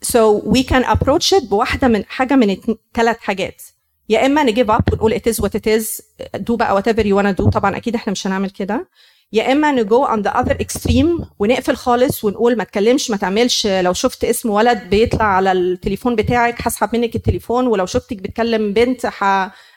[0.04, 2.56] So we can approach it بواحدة من حاجة من
[2.94, 3.62] ثلاث حاجات.
[4.08, 6.00] يا إما نجيب give up ونقول it is what it is
[6.38, 7.48] do بقى whatever you wanna do.
[7.50, 8.88] طبعا أكيد إحنا مش هنعمل كده.
[9.32, 13.66] يا إما نجو on the other extreme ونقفل خالص ونقول ما تكلمش ما تعملش.
[13.66, 19.06] لو شفت اسم ولد بيطلع على التليفون بتاعك هسحب منك التليفون ولو شفتك بتكلم بنت
[19.06, 19.24] ح...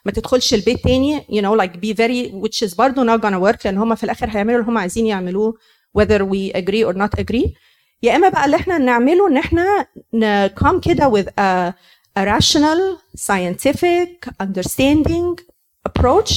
[0.06, 1.20] ما تدخلش البيت تاني.
[1.22, 4.30] You know like be very which is برضه not gonna work لأن هم في الآخر
[4.30, 5.54] هيعملوا اللي هم عايزين يعملوه
[6.00, 7.50] whether we agree or not agree.
[8.04, 11.74] يا إما بقى اللي إحنا نعمله إن إحنا ن come كده with a,
[12.20, 15.42] a rational scientific understanding
[15.90, 16.32] approach.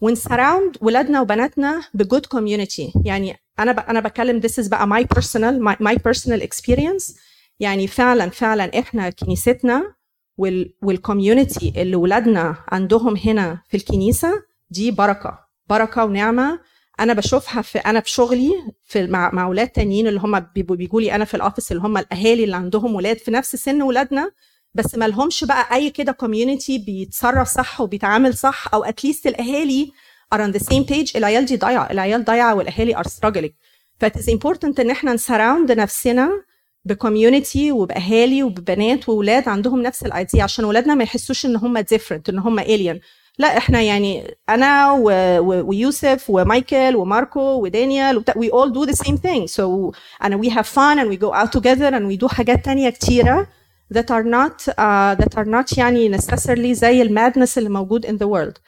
[0.00, 3.78] ون surround ولادنا وبناتنا ب good community يعني أنا ب...
[3.78, 7.18] أنا بتكلم this is بقى my personal my, my personal experience.
[7.60, 9.94] يعني فعلا فعلا إحنا كنيستنا
[10.38, 16.60] وال وال community اللي ولادنا عندهم هنا في الكنيسة دي بركة بركة ونعمة.
[17.00, 18.52] أنا بشوفها في أنا في شغلي
[18.84, 21.98] في مع, مع أولاد تانيين اللي هم بيجوا لي أنا في ال office اللي هم
[21.98, 24.30] الأهالي اللي عندهم ولاد في نفس سن ولادنا.
[24.74, 29.92] بس ما لهمش بقى أي كده community بيتصرف صح وبيتعامل صح أو at least الأهالي
[30.34, 31.16] are on the same page.
[31.16, 31.90] العيال دي ضايعة.
[31.90, 33.50] العيال ضايعة والأهالي are struggling.
[34.00, 36.30] ف it is important إن إحنا ن surround نفسنا
[36.84, 41.78] ب community وبأهالي وببنات واولاد عندهم نفس ال idea عشان ولادنا ما يحسوش إن هم
[41.82, 43.00] different إن هم alien.
[43.38, 45.02] لا إحنا يعني أنا و...
[45.38, 45.68] و...
[45.68, 48.32] ويوسف ومايكل وماركو ودانيال وبتا...
[48.32, 49.46] we all do the same thing.
[49.48, 49.92] So
[50.24, 53.46] and we have fun and we go out together and we do حاجات تانية كتيرة.
[53.94, 58.10] That are not uh, that are not يعني necessarily زي ال madness اللي موجود in
[58.18, 58.58] the world.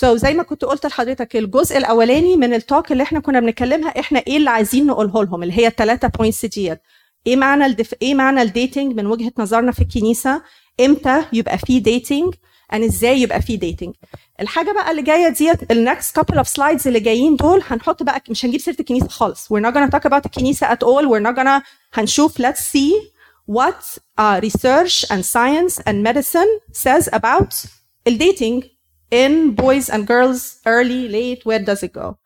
[0.00, 4.00] So زي ما كنت قلت لحضرتك الجزء الأولاني من ال talk اللي إحنا كنا بنتكلمها
[4.00, 6.80] إحنا إيه اللي عايزين نقوله لهم؟ اللي هي الثلاثه points ديت
[7.26, 7.94] إيه معنى الدف...
[8.02, 10.42] إيه معنى ال dating من وجهة نظرنا في الكنيسة؟
[10.80, 12.34] إمتى يبقى في dating
[12.72, 13.94] ان إزاي يبقى في dating
[14.40, 18.22] الحاجة بقى اللي جاية ديت ال next couple of slides اللي جايين دول هنحط بقى
[18.30, 19.46] مش هنجيب سيرة الكنيسة خالص.
[19.52, 21.04] We're not gonna talk about الكنيسة at all.
[21.08, 21.62] We're not gonna
[21.94, 27.65] هنشوف let's see what uh, research and science and medicine says about
[28.05, 28.63] dating
[29.11, 32.17] in boys and girls early late where does it go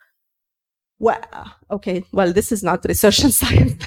[0.99, 1.21] well,
[1.71, 3.83] okay well this is not research and science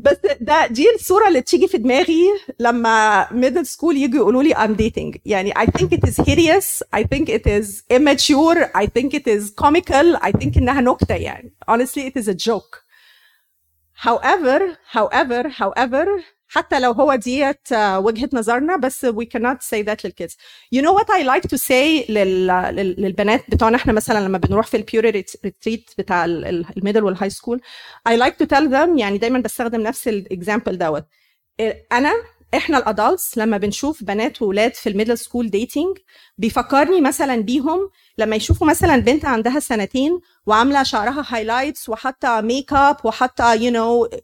[0.00, 2.24] بس ده دي الصوره اللي بتيجي في دماغي
[2.60, 7.02] لما middle school يجوا يقولوا لي I'm dating يعني I think it is hideous I
[7.02, 12.10] think it is immature I think it is comical I think انها نكته يعني honestly
[12.10, 12.81] it is a joke
[14.07, 14.61] However
[14.97, 16.07] however however
[16.47, 20.37] حتى لو هو ديت وجهة نظرنا بس we cannot say that لل kids
[20.75, 24.67] you know what I like to say لل, لل, للبنات بتوعنا إحنا مثلا لما بنروح
[24.67, 27.61] في ال purity retreat بتاع ال middle وال high school
[28.09, 31.05] I like to tell them يعني دايما بستخدم نفس ال example دوت.
[31.91, 32.13] أنا
[32.53, 35.97] إحنا ال adults لما بنشوف بنات وولاد في ال middle school dating
[36.37, 42.97] بيفكرني مثلا بيهم لما يشوفوا مثلا بنت عندها سنتين وعاملة شعرها highlights وحاطة make up
[43.03, 43.55] وحاطه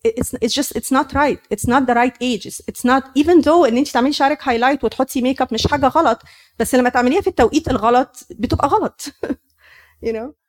[0.07, 3.41] it's, it's just it's not right it's not the right age it's, it's not even
[3.41, 6.21] though إن انت تعملي شعرك highlight وتحطي make up مش حاجة غلط
[6.59, 9.01] بس لما تعمليها في التوقيت الغلط بتبقى غلط
[10.05, 10.48] you know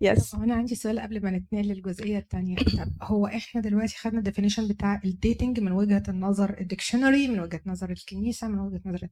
[0.00, 4.23] yes أنا عندي سؤال قبل ما نتنقل للجزئية الثانية طب هو إحنا دلوقتي خدنا ال
[4.23, 8.80] definition بتاع ال dating من وجهة النظر ال dictionary من وجهة نظر الكنيسة من وجهة
[8.86, 9.08] نظر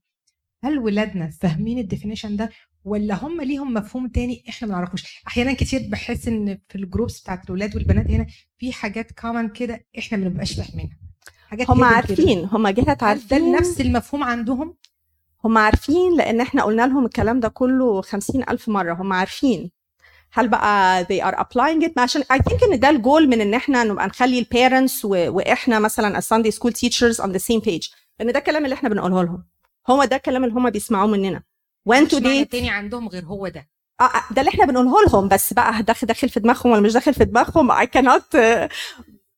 [0.65, 2.51] هل ولادنا فاهمين ال definition ده
[2.85, 7.21] ولا هم ليهم مفهوم تاني إحنا ما نعرفوش؟ أحيانا كتير بحس إن في ال groups
[7.21, 8.27] بتاعت الاولاد والبنات هنا
[8.59, 10.97] في حاجات common كده إحنا ما بنبقاش فاهمينها.
[11.49, 12.45] حاجات هم عارفين.
[12.45, 13.53] هم جهات هل ده عارفين.
[13.53, 14.77] نفس المفهوم عندهم؟
[15.45, 18.95] هم عارفين لأن إحنا قلنا لهم الكلام ده كله خمسين ألف مرة.
[18.95, 19.71] هم عارفين.
[20.39, 21.91] هل بقى they are applying it?
[21.97, 25.79] ما عشان I think إن ده الجول من إن إحنا نبقى نخلي ال parents وإحنا
[25.79, 27.91] مثلا as Sunday school teachers on the same page.
[28.21, 29.45] لأن ده الكلام اللي إحنا بنقوله لهم.
[29.91, 31.43] هو ده الكلام اللي هم بيسمعوه مننا.
[31.87, 33.69] معنى date تاني عندهم غير هو ده.
[34.01, 35.29] آه، آه، ده اللي إحنا بنقوله لهم.
[35.29, 38.37] بس بقى داخل داخل في دماغهم ولا مش داخل في دماغهم؟ I cannot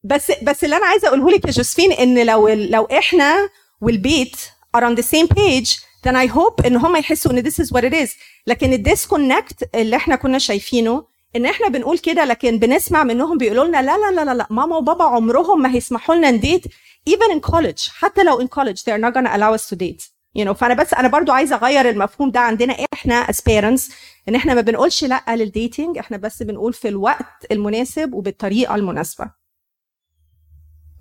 [0.04, 3.48] بس بس اللي أنا عايزة أقوله لك يا جوزفين إن لو لو إحنا
[3.80, 4.37] والبيت
[4.76, 7.85] are on the same page then I hope إن هم يحسوا إن this is what
[7.85, 8.11] it is.
[8.47, 13.83] لكن الديسكونكت اللي إحنا كنا شايفينه إن إحنا بنقول كده لكن بنسمع منهم بيقولوا لنا
[13.83, 16.66] لا لا لا لا, ماما وبابا عمرهم ما هيسمحوا لنا نديت
[17.11, 20.11] even in college حتى لو in college they are not gonna allow us to date.
[20.38, 23.92] You know فأنا بس أنا برضو عايزة أغير المفهوم ده عندنا إحنا as parents
[24.29, 29.31] إن إحنا ما بنقولش لأ للديتنج إحنا بس بنقول في الوقت المناسب وبالطريقة المناسبة.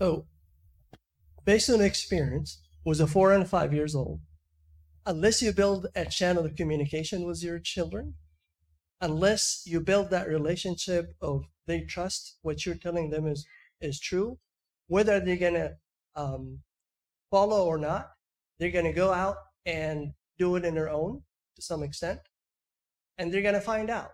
[0.03, 0.05] So,
[1.45, 2.49] based on experience,
[2.85, 4.19] with a four and five years old,
[5.07, 8.13] unless you build a channel of communication with your children,
[8.99, 13.47] unless you build that relationship of they trust what you're telling them is
[13.79, 14.37] is true,
[14.87, 15.71] whether they're gonna
[16.15, 16.59] um,
[17.31, 18.11] follow or not,
[18.59, 21.21] they're gonna go out and do it in their own
[21.55, 22.19] to some extent,
[23.17, 24.11] and they're gonna find out.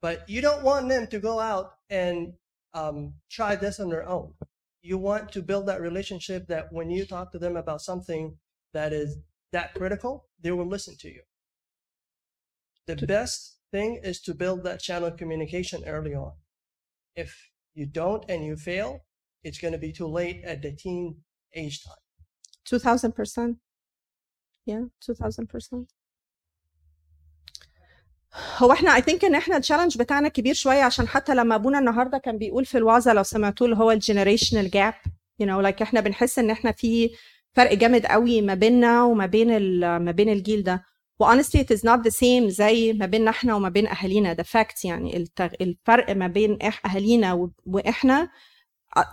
[0.00, 2.32] But you don't want them to go out and
[2.72, 4.32] um, try this on their own.
[4.80, 8.38] You want to build that relationship that when you talk to them about something
[8.72, 9.18] that is
[9.51, 11.23] that critical, they will listen to you.
[12.87, 16.33] The best thing is to build that channel of communication early on.
[17.15, 17.31] If
[17.73, 18.91] you don't and you fail,
[19.43, 21.05] it's going to be too late at the teen
[21.55, 22.03] age time.
[22.65, 23.57] 2000%
[24.65, 25.85] yeah 2000%
[28.57, 32.17] هو احنا اي ثينك ان احنا التشالنج بتاعنا كبير شويه عشان حتى لما ابونا النهارده
[32.17, 34.93] كان بيقول في الوعظه لو سمعتوه اللي هو الجنريشنال جاب
[35.39, 37.15] يو نو لايك احنا بنحس ان احنا في
[37.56, 40.84] فرق جامد قوي ما بيننا وما بين ما بين الجيل ده
[41.20, 44.42] و honestly it is not the same زي ما بيننا إحنا وما بين أهالينا ده
[44.44, 45.28] fact يعني.
[45.60, 46.58] الفرق ما بين.
[46.86, 47.50] أهالينا.
[47.66, 48.28] وإحنا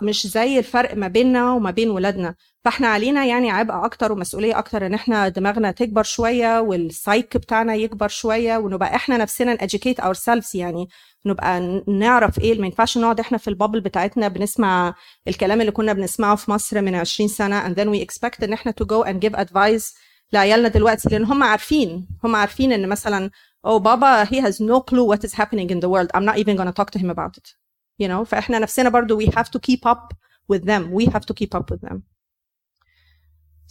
[0.02, 2.34] مش زي الفرق ما بيننا وما بين ولادنا.
[2.64, 8.08] فاحنا علينا يعني عبء أكتر ومسؤولية أكتر إن إحنا دماغنا تكبر شوية والسايك بتاعنا يكبر
[8.08, 10.88] شوية ونبقى إحنا نفسنا educate ourselves يعني.
[11.26, 14.94] نبقى نعرف إيه ما ينفعش نقعد إحنا في البابل بتاعتنا بنسمع
[15.28, 18.74] الكلام اللي كنا بنسمعه في مصر من 20 سنة and then we expect إن إحنا
[18.82, 19.94] to go and give advice
[20.32, 21.08] لعيالنا دلوقتي.
[21.08, 23.30] لأن هم عارفين هم عارفين إن مثلا
[23.66, 26.08] oh بابا he has no clue what is happening in the world.
[26.14, 27.65] I'm not even gonna talk to him about it.
[28.03, 30.13] you know فاحنا نفسنا برضو we have to keep up
[30.53, 32.01] with them we have to keep up with them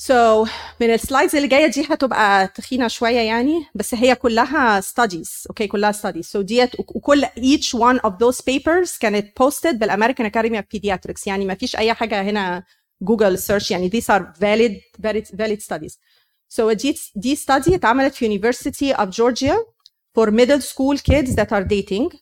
[0.09, 0.49] So
[0.81, 5.92] من السلايدز اللي جايه دي هتبقى تخينه شويه يعني بس هي كلها studies اوكي كلها
[5.92, 11.27] studies so ديت وكل each one of those papers كانت posted بالامريكان اكاديمي اوف pediatrics
[11.27, 12.64] يعني ما فيش اي حاجه هنا
[13.03, 15.94] جوجل سيرش يعني these are valid valid valid studies
[16.59, 19.57] so دي دي study اتعملت في University of Georgia
[20.18, 22.16] for middle school kids that are dating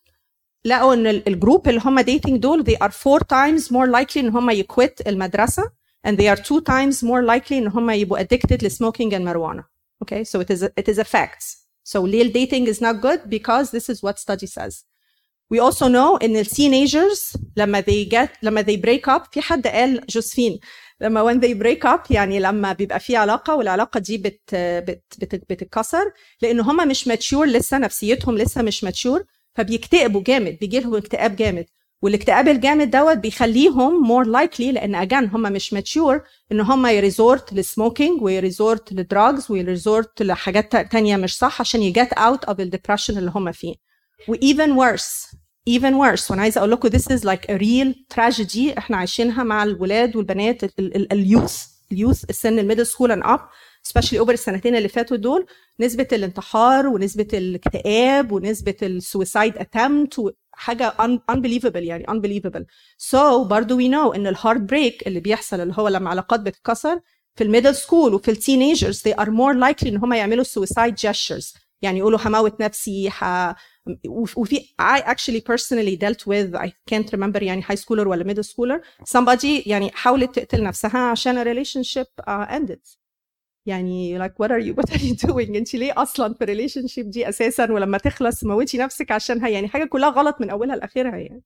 [0.65, 4.29] لقوا ان ال- الجروب اللي هم dating دول they are four times more likely ان
[4.29, 5.71] هم يكويت المدرسه
[6.09, 9.63] and they are two times more likely ان هم يبقوا addicted to smoking and marijuana.
[10.05, 11.43] Okay, so it is a, it is a fact.
[11.93, 14.75] So lil dating is not good because this is what study says.
[15.53, 19.67] We also know in the teenagers لما they get لما they break up في حد
[19.67, 20.59] قال جوزفين
[21.01, 25.35] لما when they break up يعني لما بيبقى في علاقة والعلاقة دي بت بت بت
[25.35, 29.23] بتتكسر لأن هم مش mature لسه نفسيتهم لسه مش mature
[29.56, 31.66] فبيكتئبوا جامد بيجي لهم اكتئاب جامد
[32.02, 36.20] والاكتئاب الجامد دوت بيخليهم more likely لأن again هم مش mature
[36.52, 42.14] ان هم يريزورت للسموكينج ويريزورت للدراجز ويريزورت لحاجات تا- تانية مش صح عشان ي get
[42.14, 43.74] out of ال depression اللي هم فيه
[44.28, 45.36] و even worse
[45.70, 49.64] even worse وأنا عايزه أقول لكم this is like a real tragedy إحنا عايشينها مع
[49.64, 53.40] الولاد والبنات ال youth ال youth السن ال middle school and up
[53.88, 55.46] especially over السنتين اللي فاتوا دول
[55.80, 62.64] نسبة الانتحار ونسبة الاكتئاب ونسبة ال suicide اتمت حاجة un- unbelievable يعني unbelievable.
[63.12, 67.00] So برضو we know إن ال heart break اللي بيحصل اللي هو لما علاقات بتتكسر
[67.36, 70.94] في ال middle school وفي ال teenagers they are more likely إن هم يعملوا suicide
[71.08, 71.58] gestures.
[71.82, 73.24] يعني يقولوا هموت نفسي ح...
[74.08, 78.46] وف- وفي I actually personally dealt with I can't remember يعني high schooler ولا middle
[78.48, 78.82] schooler.
[79.18, 83.03] Somebody يعني حاولت تقتل نفسها عشان a relationship uh, ended.
[83.66, 85.56] يعني like what are you what are you doing?
[85.56, 90.10] انت ليه أصلا في relationship دي أساسا ولما تخلص موتي نفسك عشانها يعني حاجة كلها
[90.10, 91.44] غلط من أولها لآخرها يعني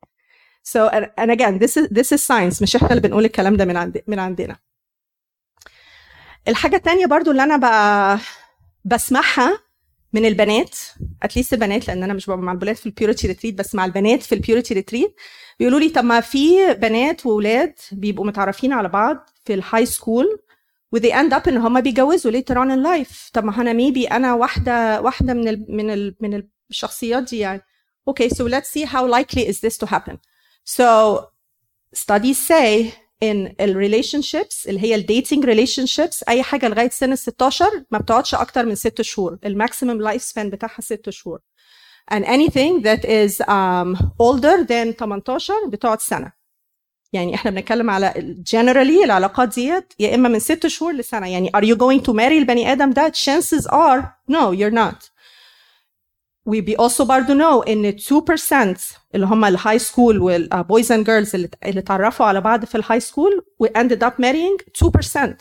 [0.68, 0.90] so
[1.22, 4.04] and again this is this is science مش إحنا اللي بنقول الكلام ده من عند
[4.08, 4.58] من عندنا.
[6.48, 8.20] الحاجة التانية برضو اللي أنا بقى
[8.86, 9.60] بسمعها
[10.14, 10.76] من البنات
[11.24, 13.86] at least البنات لأن أنا مش ببقى مع الولاد في ال purity retreat بس مع
[13.86, 15.16] البنات في ال purity retreat
[15.60, 20.40] بيقولوا لي طب ما في بنات واولاد بيبقوا متعرفين على بعض في ال high school
[20.92, 23.30] و they end up ان هم بيتجوزوا later on in life.
[23.34, 27.62] طب ما أنا maybe أنا واحدة واحدة من ال من ال من الشخصيات دي يعني.
[28.10, 30.18] Okay so let's see how likely is this to happen.
[30.66, 30.88] So
[31.94, 37.66] studies say in relationships اللي هي ال dating relationships أي حاجة لغاية سن ال 16
[37.92, 39.38] ما بتقعدش أكتر من 6 شهور.
[39.46, 41.40] ال maximum life span بتاعها 6 شهور.
[42.12, 46.37] And anything that is um, older than 18 بتقعد سنة.
[47.18, 48.14] يعني إحنا بنتكلم على
[48.54, 51.28] generally العلاقات ديت يا إما من ست شهور لسنة.
[51.28, 55.10] يعني are you going to marry البني آدم ده؟ chances are no you're not.
[56.50, 58.78] We be also برضو know إن 2%
[59.16, 63.00] اللي هم ال high school وال boys and girls اللي اتعرفوا على بعض في ال
[63.00, 65.32] high school we ended up marrying 2%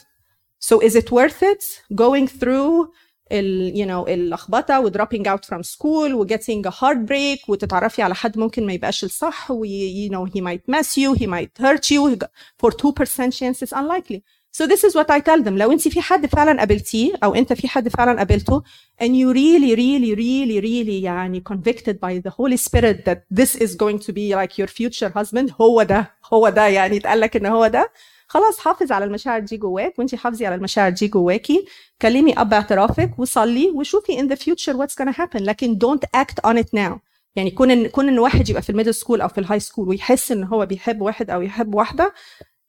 [0.61, 1.62] so is it worth it
[1.95, 2.89] going through
[3.32, 8.16] ال you know اللخبطه و dropping out from school و getting a heartbreak وتتعرفي على
[8.16, 11.91] حد ممكن ما يبقاش الصح و you know he might mess you he might hurt
[11.91, 12.18] you
[12.62, 14.22] for 2% chance it's unlikely
[14.58, 17.54] so this is what I tell them لو انت في حد فعلا قابلتيه او انت
[17.54, 18.64] في حد فعلا قابلته
[19.02, 23.76] and you really really really really يعني convicted by the Holy Spirit that this is
[23.76, 27.45] going to be like your future husband هو ده هو ده يعني اتقال لك ان
[27.45, 27.91] هو ده
[28.29, 31.66] خلاص حافظ على المشاعر دي جواك وانت حافظي على المشاعر دي جواكي.
[32.03, 35.37] كلمي أب اعترافك وصلي وشوفي in the future what's gonna happen.
[35.43, 36.99] لكن don't act on it now.
[37.37, 39.72] يعني كون ان كون إن واحد يبقى في ال middle school أو في ال high
[39.72, 42.12] school ويحس إن هو بيحب واحد أو يحب واحدة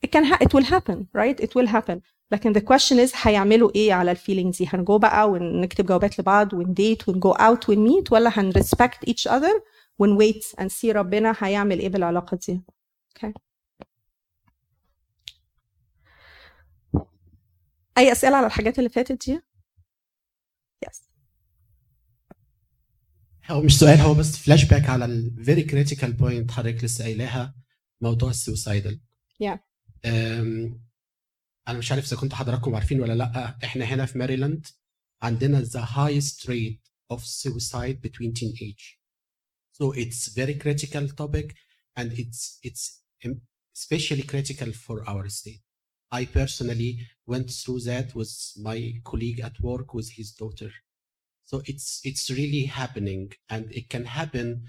[0.06, 1.44] it can it will happen right?
[1.46, 1.98] It will happen.
[2.32, 6.54] لكن the question is هيعملوا إيه على ال feelings دي؟ هنجو بقى ونكتب جوابات لبعض
[6.54, 9.62] ون date ون go out ون meet ولا هن respect each other
[10.00, 12.62] ون wait and see ربنا هيعمل إيه بالعلاقة دي؟
[13.20, 13.47] Okay.
[17.98, 19.42] أي أسئلة على الحاجات اللي فاتت دي؟
[20.86, 21.02] Yes.
[23.46, 27.56] هو مش سؤال هو بس فلاش باك على ال very critical point حضرتك لسه قايلاها
[28.02, 29.00] موضوع ال suicidal
[29.44, 29.58] Yeah.
[31.68, 33.58] أنا مش عارف إذا كنتوا حضراتكم عارفين ولا لأ.
[33.64, 34.68] إحنا هنا في ماريلاند
[35.22, 39.00] عندنا the highest rate of suicide between teenage.
[39.74, 41.48] So it's very critical topic
[42.00, 42.84] and it's it's
[43.78, 45.67] especially critical for our state.
[46.12, 50.72] I personally went through that with my colleague at work with his daughter.
[51.46, 54.68] So it's it's really happening and it can happen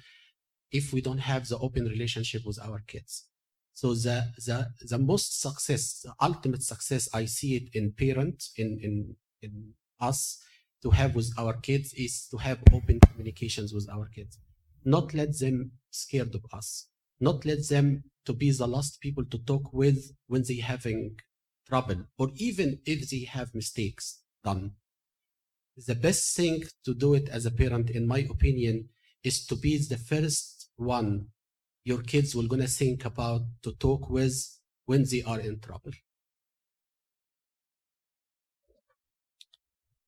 [0.71, 3.25] if we don't have the open relationship with our kids.
[3.73, 8.79] So the the the most success the ultimate success i see it in parents in
[8.83, 10.39] in in us
[10.83, 14.39] to have with our kids is to have open communications with our kids.
[14.85, 16.87] Not let them scared of us.
[17.21, 21.17] Not let them to be the last people to talk with when they having
[21.68, 24.06] trouble or even if they have mistakes
[24.44, 24.72] done
[25.88, 28.90] the best thing to do it as a parent in my opinion
[29.24, 31.28] is to be the first one
[31.86, 34.36] your kids will gonna think about to talk with
[34.86, 35.94] when they are in trouble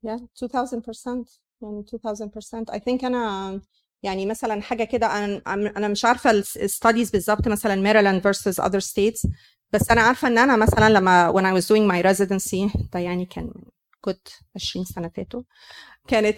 [0.06, 3.62] Yeah, 2000% يعني 2000% I think أنا
[4.04, 5.42] يعني مثلا حاجة كده أنا
[5.78, 9.28] أنا مش عارفة الستاديز بالظبط مثلا ميريلاند versus other states
[9.73, 13.27] بس أنا عارفة إن أنا مثلا لما when I was doing my residency ده يعني
[13.27, 13.53] كان
[14.01, 15.43] كنت 20 سنة فاتوا
[16.09, 16.37] كانت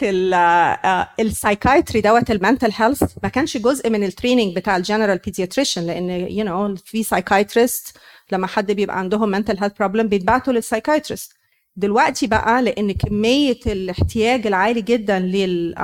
[1.20, 5.18] ال psychiatry دوت ال mental health ما كانش جزء من ال training بتاع ال general
[5.18, 7.97] pediatrician لأن you know في psychiatrist
[8.33, 11.32] لما حد بيبقى عندهم mental health problem بيتبعتوا لل psychiatrist.
[11.76, 15.74] دلوقتي بقى لأن كمية الاحتياج العالي جدا لل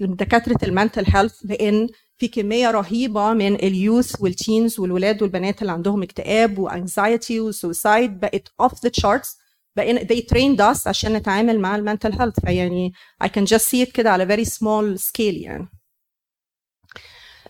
[0.00, 1.88] لدكاترة ال mental health لأن
[2.20, 7.40] في كمية رهيبة من ال youth وال teens والولاد والبنات اللي عندهم اكتئاب و anxiety
[7.40, 9.38] و suicide بقت off the charts
[9.76, 12.92] بقينا they trained us عشان نتعامل مع ال mental health فيعني
[13.24, 15.68] I can just see it كده على very small scale يعني.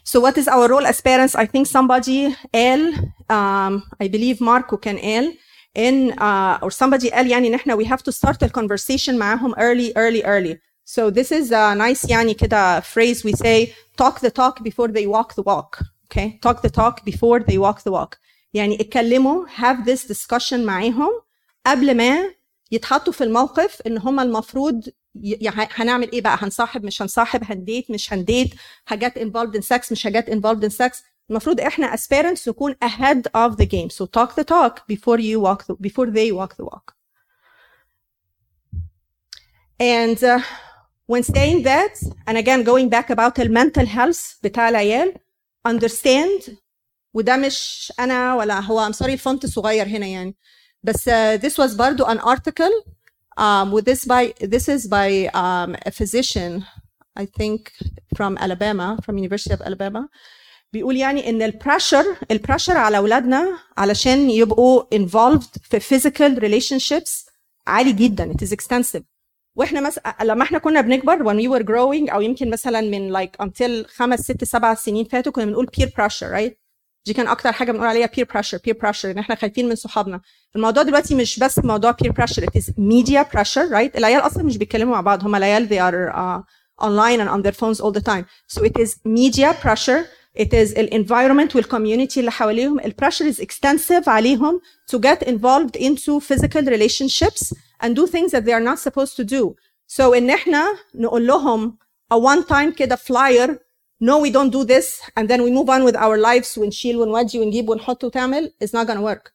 [0.05, 1.35] So what is our role as parents?
[1.35, 2.95] I think somebody قال
[3.31, 5.37] um, I believe ماركو كان قال
[5.79, 9.55] in uh, or somebody قال يعني ان إحنا we have to start the conversation معاهم
[9.55, 10.70] early early early.
[10.95, 13.68] So this is a nice يعني كده phrase we say
[14.03, 17.78] talk the talk before they walk the walk okay talk the talk before they walk
[17.84, 18.18] the walk
[18.55, 21.11] يعني اتكلموا have this discussion معاهم
[21.66, 22.18] قبل ما
[22.70, 28.12] يتحطوا في الموقف ان هم المفروض يعني هنعمل إيه بقى هنصاحب مش هنصاحب هنديت مش
[28.12, 28.55] هنديت
[28.86, 33.22] حاجات involved in sex مش حاجات involved in sex المفروض إحنا as parents نكون ahead
[33.36, 36.64] of the game so talk the talk before you walk the, before they walk the
[36.64, 36.95] walk
[39.80, 40.41] and uh,
[41.11, 41.93] when saying that
[42.28, 45.13] and again going back about the mental health بتاع العيال
[45.68, 46.51] understand
[47.13, 50.36] وده مش انا ولا هو I'm sorry الفونت صغير هنا يعني
[50.84, 52.95] بس uh, this was برضو an article
[53.39, 56.63] um, with this by this is by um, a physician
[57.20, 57.59] I think
[58.18, 60.09] from Alabama from University of Alabama
[60.74, 67.30] بيقول يعني ان البريشر البريشر على اولادنا علشان يبقوا involved في physical relationships
[67.68, 69.03] عالي جدا it is extensive
[69.57, 73.46] وإحنا مثلا لما إحنا كنا بنكبر when we were growing أو يمكن مثلا من like
[73.46, 76.53] until خمس ست سبع سنين فاتوا كنا بنقول peer pressure right
[77.07, 80.20] دي كان أكتر حاجة بنقول عليها peer pressure peer pressure ان إحنا خايفين من صحابنا
[80.57, 84.57] الموضوع دلوقتي مش بس موضوع peer pressure it is media pressure right العيال أصلا مش
[84.59, 86.42] بيتكلموا مع بعض هم العيال they are uh,
[86.86, 88.24] online and on their phones all the time
[88.55, 90.05] so it is media pressure
[90.38, 94.61] it is الانفايرمنت والكوميونتي اللي حواليهم البريشر is extensive عليهم
[94.92, 99.24] to get involved into physical relationships and do things that they are not supposed to
[99.24, 99.55] do
[99.88, 101.78] so ان احنا نقول لهم
[102.13, 103.49] a one time كده flyer
[104.03, 107.39] no we don't do this and then we move on with our lives ونشيل ونودي
[107.39, 109.32] ونجيب ونحط وتعمل is not gonna work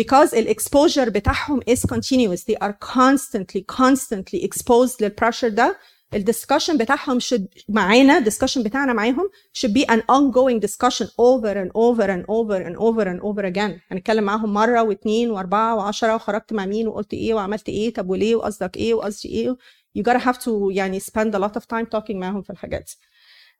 [0.00, 5.78] because الexposure بتاعهم is continuous they are constantly constantly exposed للpressure ده
[6.14, 12.06] الدسكشن بتاعهم should معانا الدسكشن بتاعنا معاهم should be an ongoing discussion over and over
[12.06, 16.66] and over and over and over again هنتكلم معاهم مره واثنين واربعه وعشره وخرجت مع
[16.66, 19.56] مين وقلت ايه وعملت ايه طب وليه وقصدك ايه وقصدي ايه
[19.98, 22.90] you gotta have to يعني spend a lot of time talking معاهم في الحاجات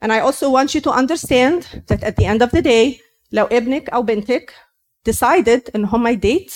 [0.05, 3.01] and I also want you to understand that at the end of the day
[3.33, 4.55] لو ابنك او بنتك
[5.11, 6.53] decided ان هم يديت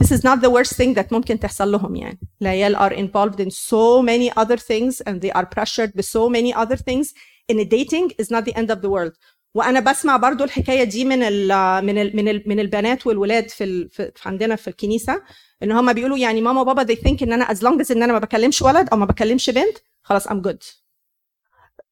[0.00, 2.20] this is not the worst thing that ممكن تحصل لهم يعني.
[2.42, 6.54] العيال are involved in so many other things and they are pressured with so many
[6.54, 7.12] other things.
[7.52, 9.12] In dating is not the end of the world.
[9.54, 11.48] وأنا بسمع برضو الحكاية دي من ال
[11.84, 15.22] من ال من ال من البنات والولاد في, في عندنا في الكنيسة.
[15.62, 18.12] إن هم بيقولوا يعني ماما وبابا they think إن أنا as long as إن أنا
[18.12, 20.80] ما بكلمش ولد أو ما بكلمش بنت خلاص I'm good.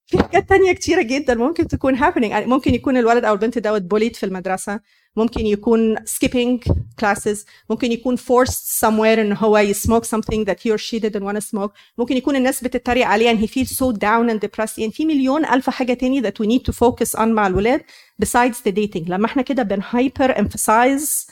[0.06, 2.32] في حاجات تانية كتيرة جدا ممكن تكون happening.
[2.32, 4.80] ممكن يكون الولد أو البنت دوت بوليد في المدرسة.
[5.18, 7.38] ممكن يكون skipping classes
[7.70, 11.40] ممكن يكون forced somewhere إن هو يسموك something that he or she didn't want to
[11.40, 15.06] smoke ممكن يكون الناس بتتريق عليه and he feels so down and depressed يعني في
[15.06, 17.80] مليون ألف حاجة تاني that we need to focus on مع الولاد
[18.24, 21.30] besides the dating لما إحنا كده بن hyper emphasize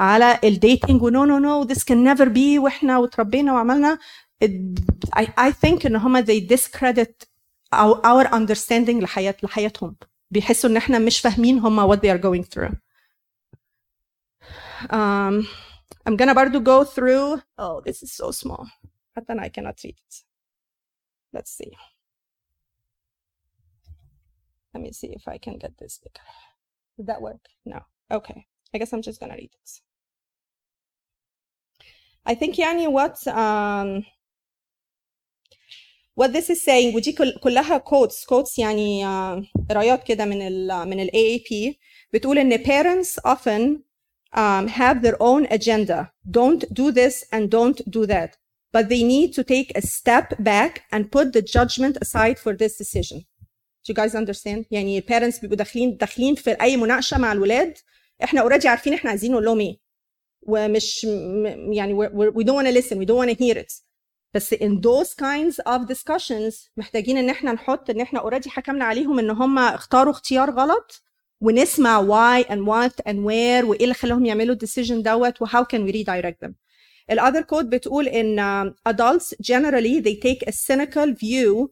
[0.00, 3.98] على ال dating و no no no this can never be وإحنا وتربينا وعملنا
[5.16, 7.26] I, I think ان هما they discredit
[7.74, 9.96] our, our understanding لحياة لحياتهم
[10.30, 12.74] بيحسوا ان إحنا مش فاهمين هما what they are going through
[14.89, 15.47] um,
[16.05, 18.67] I'm gonna برضو go through oh this is so small
[19.17, 20.23] حتى I cannot read it
[21.33, 21.71] let's see
[24.73, 26.27] let me see if I can get this bigger
[26.97, 27.79] did that work no
[28.11, 29.81] okay I guess I'm just gonna read it
[32.25, 34.05] I think يعني what um,
[36.15, 40.89] what this is saying ودي كل كلها quotes quotes يعني uh, قرايات كده من ال
[40.89, 41.75] من ال AAP
[42.13, 43.79] بتقول ان parents often
[44.35, 45.99] um, have their own agenda
[46.39, 48.31] don't do this and don't do that
[48.75, 52.73] but they need to take a step back and put the judgment aside for this
[52.83, 53.17] decision
[53.83, 57.73] do you guys understand يعني parents بيبقوا داخلين داخلين في اي مناقشه مع الولاد
[58.23, 59.77] احنا اوريدي عارفين احنا عايزين نقول لهم ايه
[60.41, 63.81] ومش م- يعني we we don't want to listen we don't want to hear it
[64.33, 69.19] بس in those kinds of discussions محتاجين ان احنا نحط ان احنا اوريدي حكمنا عليهم
[69.19, 71.03] ان هم اختاروا اختيار غلط
[71.44, 75.64] ونسمع why and what and where وايه اللي خلاهم يعملوا ال decision دوت و how
[75.64, 76.52] can we redirect them.
[77.12, 81.70] The other quote بتقول um, adults generally they take a cynical view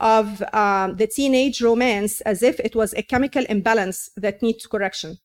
[0.00, 5.18] of um, the teenage romance as if it was a chemical imbalance that needs correction.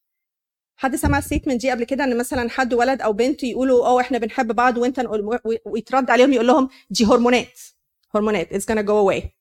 [0.76, 4.02] حد سمع ال statement دي قبل كده ان مثلا حد ولد أو بنت يقولوا آه
[4.02, 5.06] إحنا بنحب بعض وانت
[5.66, 7.60] ويترد عليهم يقول لهم دي هرمونات
[8.16, 9.39] هرمونات it's gonna go away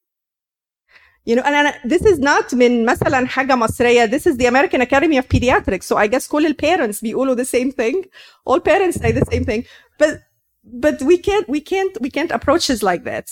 [1.25, 4.81] you know and, and this is not من مثلا حاجه مصريه this is the American
[4.81, 8.05] Academy of Pediatrics so I guess كل ال parents بيقولوا the same thing
[8.45, 9.63] all parents say the same thing
[9.99, 10.19] but
[10.63, 13.27] but we can't we can't we can't approach this like that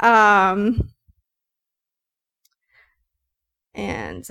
[0.00, 0.90] um
[3.74, 4.24] and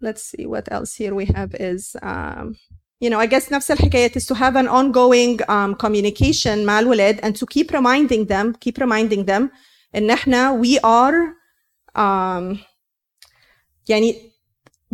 [0.00, 2.56] let's see what else here we have is um,
[3.00, 7.20] you know I guess نفس الحكاية is to have an ongoing um, communication مع الولاد
[7.20, 9.50] and to keep reminding them keep reminding them
[9.94, 11.16] ان احنا we are
[11.98, 12.58] um,
[13.88, 14.32] يعني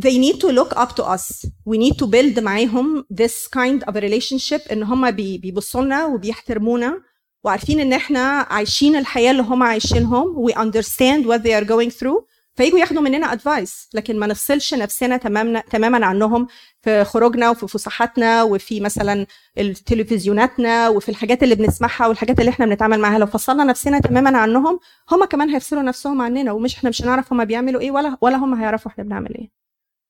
[0.01, 3.95] they need to look up to us we need to build معاهم this kind of
[3.97, 7.03] a relationship ان هم بي- بيبصوا لنا وبيحترمونا
[7.45, 12.25] وعارفين ان احنا عايشين الحياة اللي هم عايشينهم we understand what they are going through
[12.56, 16.48] فيجوا ياخدوا مننا ادفايس لكن ما نفصلش نفسنا تماما تماما عنهم
[16.82, 19.26] في خروجنا وفي فسحاتنا وفي مثلا
[19.58, 23.18] التلفزيوناتنا وفي الحاجات اللي بنسمعها والحاجات اللي إحنا بنتعامل معاها.
[23.20, 24.80] لو فصلنا نفسنا تماما عنهم
[25.12, 28.54] هم كمان هيفصلوا نفسهم عننا ومش إحنا مش هنعرف هم بيعملوا إيه ولا ولا هم
[28.54, 29.52] هيعرفوا إحنا بنعمل إيه.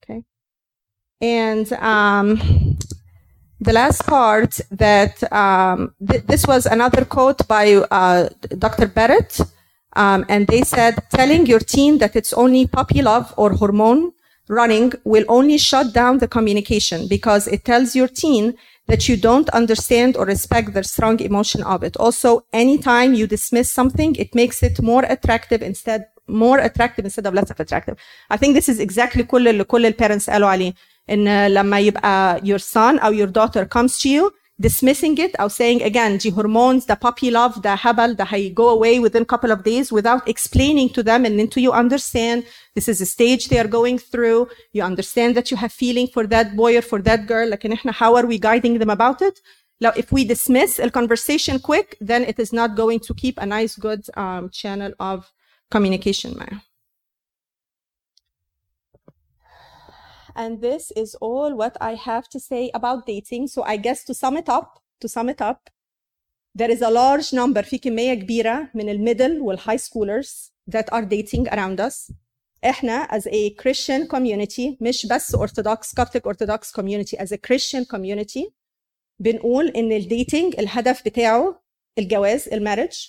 [0.06, 0.22] Okay.
[1.24, 2.28] And um
[3.68, 5.80] the last part that um,
[6.10, 7.66] th- this was another quote by
[8.00, 8.28] uh,
[8.66, 8.88] Dr.
[8.98, 9.34] Barrett.
[9.97, 14.13] um, and they said telling your teen that it's only puppy love or hormone
[14.49, 18.55] running will only shut down the communication because it tells your teen
[18.87, 21.97] that you don't understand or respect the strong emotion of it.
[21.99, 27.33] Also, anytime you dismiss something, it makes it more attractive instead more attractive instead of
[27.33, 27.97] less of attractive.
[28.29, 30.75] I think this is exactly كل اللي كل البارents قالوا عليه
[31.11, 34.31] ان لما يبقى your son or your daughter comes to you
[34.63, 38.69] dismissing it or saying again the hormones the puppy love the هبل the هي go
[38.71, 42.45] away within a couple of days without explaining to them and until you understand
[42.75, 46.27] this is a stage they are going through you understand that you have feeling for
[46.27, 49.39] that boy or for that girl لكن احنا how are we guiding them about it
[49.81, 53.47] Now, if we dismiss a conversation quick then it is not going to keep a
[53.47, 55.19] nice good um, channel of
[55.75, 56.61] communication معاه
[60.37, 63.49] And this is all what I have to say about dating.
[63.49, 64.69] So I guess to sum it up,
[65.01, 65.71] to sum it up,
[66.55, 71.49] there is a large number في كمية كبيرة من الميدل والهاي schoolers that are dating
[71.49, 72.13] around us.
[72.65, 78.53] احنا as a Christian community مش بس Orthodox Coptic Orthodox community as a Christian community
[79.21, 81.63] بنقول ان الديتنج الهدف بتاعه
[81.99, 83.09] الجواز المارج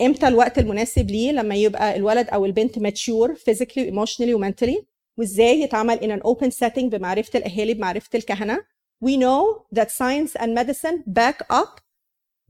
[0.00, 4.86] امتى الوقت المناسب ليه لما يبقى الولد او البنت mature physically emotionally ومنتلي
[5.18, 8.64] وازاي يتعمل in an open setting بمعرفه الاهالي بمعرفه الكهنه
[9.04, 11.80] we know that science and medicine back up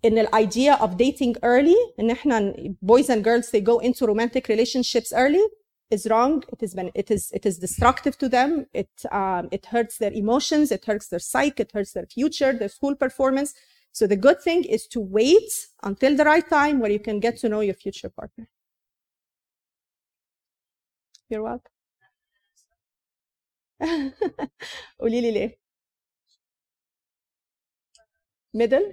[0.03, 2.53] in the idea of dating early ان احنا
[2.85, 5.45] boys and girls they go into romantic relationships early
[5.91, 8.51] is wrong it is ben- it is it is destructive to them
[8.83, 12.73] it um, it hurts their emotions it hurts their psyche it hurts their future their
[12.79, 13.51] school performance
[13.97, 15.51] so the good thing is to wait
[15.91, 18.47] until the right time where you can get to know your future partner
[21.31, 21.72] you're welcome
[25.00, 25.58] قولي لي ليه؟
[28.54, 28.84] middle؟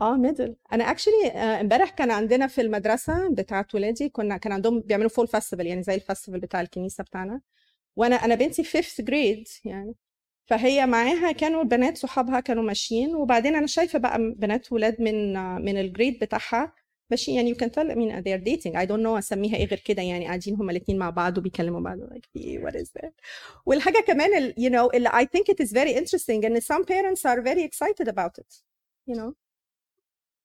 [0.00, 0.56] آه middle.
[0.72, 5.60] أنا actually امبارح كان عندنا في المدرسة بتاعت ولادي كنا كان عندهم بيعملوا fall festival
[5.60, 7.40] يعني زي ال festival بتاع الكنيسة بتاعنا.
[7.96, 9.94] وأنا أنا بنتي fifth grade يعني.
[10.46, 13.14] فهي معاها كانوا البنات صحابها كانوا ماشيين.
[13.16, 16.74] وبعدين أنا شايفة بقى بنات ولاد من من ال grade بتاعها
[17.12, 19.78] ماشي يعني you can tell مين they are dating I don't know أسميها إيه غير
[19.78, 21.98] كده؟ يعني قاعدين هما الاثنين مع بعض وبيكلموا بعض.
[21.98, 23.12] Like what is that?
[23.66, 27.24] والحاجة كمان ال, you know اللي I think it is very interesting and some parents
[27.24, 28.62] are very excited about it
[29.10, 29.32] you know.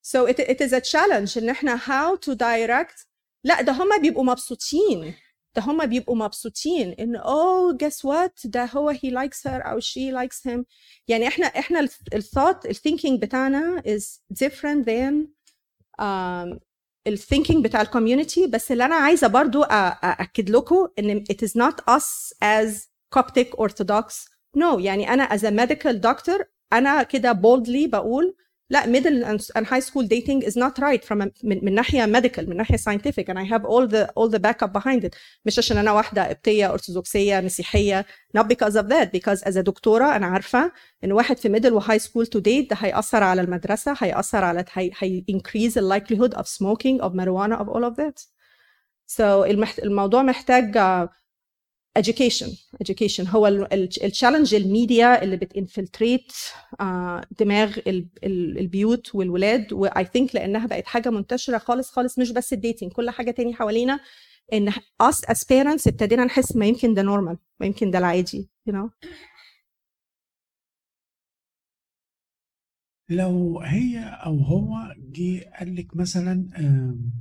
[0.01, 3.07] So it it is a challenge إن إحنا how to direct
[3.43, 5.13] لا ده هما بيبقوا مبسوطين.
[5.55, 10.11] ده هما بيبقوا مبسوطين إن oh guess what ده هو he likes her أو she
[10.11, 10.65] likes him
[11.07, 15.27] يعني إحنا إحنا الثوت الثينكينج بتاعنا از ديفرنت ذان
[17.07, 22.33] الثينكينج بتاع الكوميونتي بس اللي أنا عايزة برضو أأكد لكم إن it is not us
[22.43, 24.27] as Coptic Orthodox.
[24.57, 26.43] No يعني أنا as a medical doctor
[26.73, 28.35] أنا كده boldly بقول
[28.69, 32.39] لا middle and, high school dating is not right from a, من, من ناحيه medical
[32.49, 35.15] من ناحيه scientific and I have all the all the backup behind it
[35.45, 38.05] مش عشان أنا واحدة قبطيه ارثوذكسيه مسيحيه
[38.37, 40.71] not because of that because as a دكتوره أنا عارفه
[41.03, 44.65] ان واحد في middle و high school to date ده هيأثر على المدرسة هيأثر على
[44.73, 48.25] هي, هي increase the likelihood of smoking of marijuana of all of that
[49.07, 49.79] so المحت...
[49.79, 51.09] الموضوع محتاج uh,
[51.97, 52.49] education.
[52.83, 56.31] Education هو التشالنج الميديا اللي بتنفلتريت
[57.39, 59.73] دماغ ال- ال- البيوت والولاد.
[59.73, 63.31] و I think لأنها بقت حاجة منتشرة خالص خالص مش بس ال dating كل حاجة
[63.31, 63.99] تاني حوالينا.
[64.53, 64.71] إن
[65.03, 68.89] us as parents ابتدينا نحس ما يمكن ده normal ما يمكن ده العادي you know.
[73.09, 77.11] لو هي أو هو جه قال لك مثلا آم،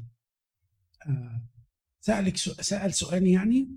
[1.09, 1.47] آم،
[2.01, 3.69] سألك سو- سأل سؤال يعني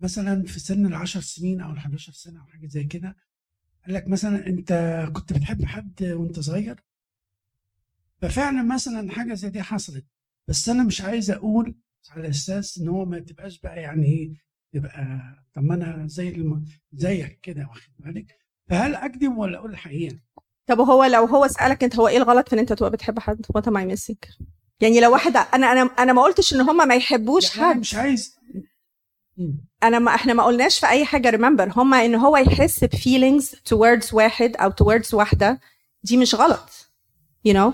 [0.00, 3.16] مثلا في سن العشر سنين أو ال11 سنة أو حاجة زي كده
[3.86, 4.72] قال لك مثلا أنت
[5.12, 6.84] كنت بتحب حد وأنت صغير؟
[8.22, 10.06] ففعلا مثلا حاجة زي دي حصلت.
[10.48, 11.74] بس أنا مش عايز أقول
[12.10, 14.34] على أساس إن هو ما تبقاش بقى يعني إيه
[14.72, 15.20] تبقى
[15.54, 16.64] طب ما أنا زي الم...
[16.92, 18.38] زيك كده واخد بالك؟
[18.68, 20.18] فهل اكذب ولا أقول الحقيقة؟
[20.66, 23.46] طب وهو لو هو سألك أنت هو إيه الغلط في إن أنت تبقى بتحب حد
[23.54, 24.16] what am I missing
[24.80, 27.80] يعني لو واحد أنا أنا أنا ما قلتش إن هم ما يحبوش يعني حد.
[27.80, 28.36] مش عايز
[29.82, 33.54] أنا ما إحنا ما قلناش في أي حاجة remember هما إن هو يحس ب feelings
[33.54, 35.60] towards واحد أو towards واحدة
[36.02, 36.88] دي مش غلط.
[37.48, 37.72] You know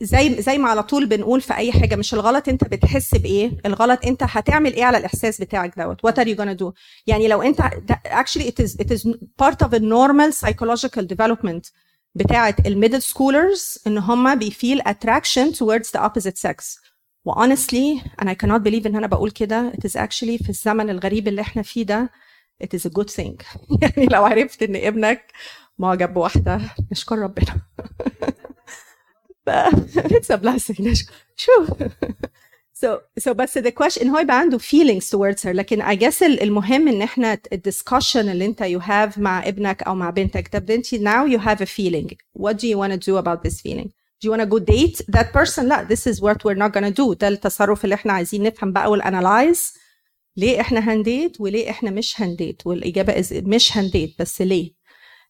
[0.00, 4.06] زي زي ما على طول بنقول في أي حاجة مش الغلط أنت بتحس بإيه الغلط
[4.06, 6.06] أنت هتعمل إيه على الإحساس بتاعك دوت.
[6.06, 6.72] What are you gonna do
[7.06, 7.60] يعني لو أنت
[8.06, 9.08] actually it is it is
[9.42, 11.70] part of a normal psychological development
[12.14, 16.85] بتاعة ال middle schoolers إن هم بي feel attraction towards the opposite sex.
[17.25, 20.89] و honestly and I cannot believe ان انا بقول كده it is actually في الزمن
[20.89, 22.09] الغريب اللي احنا فيه ده
[22.63, 23.43] it is a good thing
[23.81, 25.31] يعني لو عرفت ان ابنك
[25.77, 26.61] معجب بواحده
[26.91, 27.61] نشكر ربنا
[29.45, 29.49] ف-
[29.99, 31.51] it's a blessing نشكر شو
[32.85, 36.23] so so بس the question ان هو يبقى عنده feelings towards her لكن I guess
[36.23, 40.71] ال- المهم ان احنا الدiscussion اللي انت you have مع ابنك او مع بنتك طب
[40.71, 42.07] انت now you have a feeling
[42.39, 43.89] what do you want to do about this feeling
[44.20, 45.64] Do you want to go date that person?
[45.64, 47.14] لا this is what we're not gonna do.
[47.20, 49.72] ده التصرف اللي إحنا عايزين نفهم بقى وال analyze
[50.36, 54.72] ليه إحنا هن date وليه إحنا مش هن date والإجابة مش هن date بس ليه؟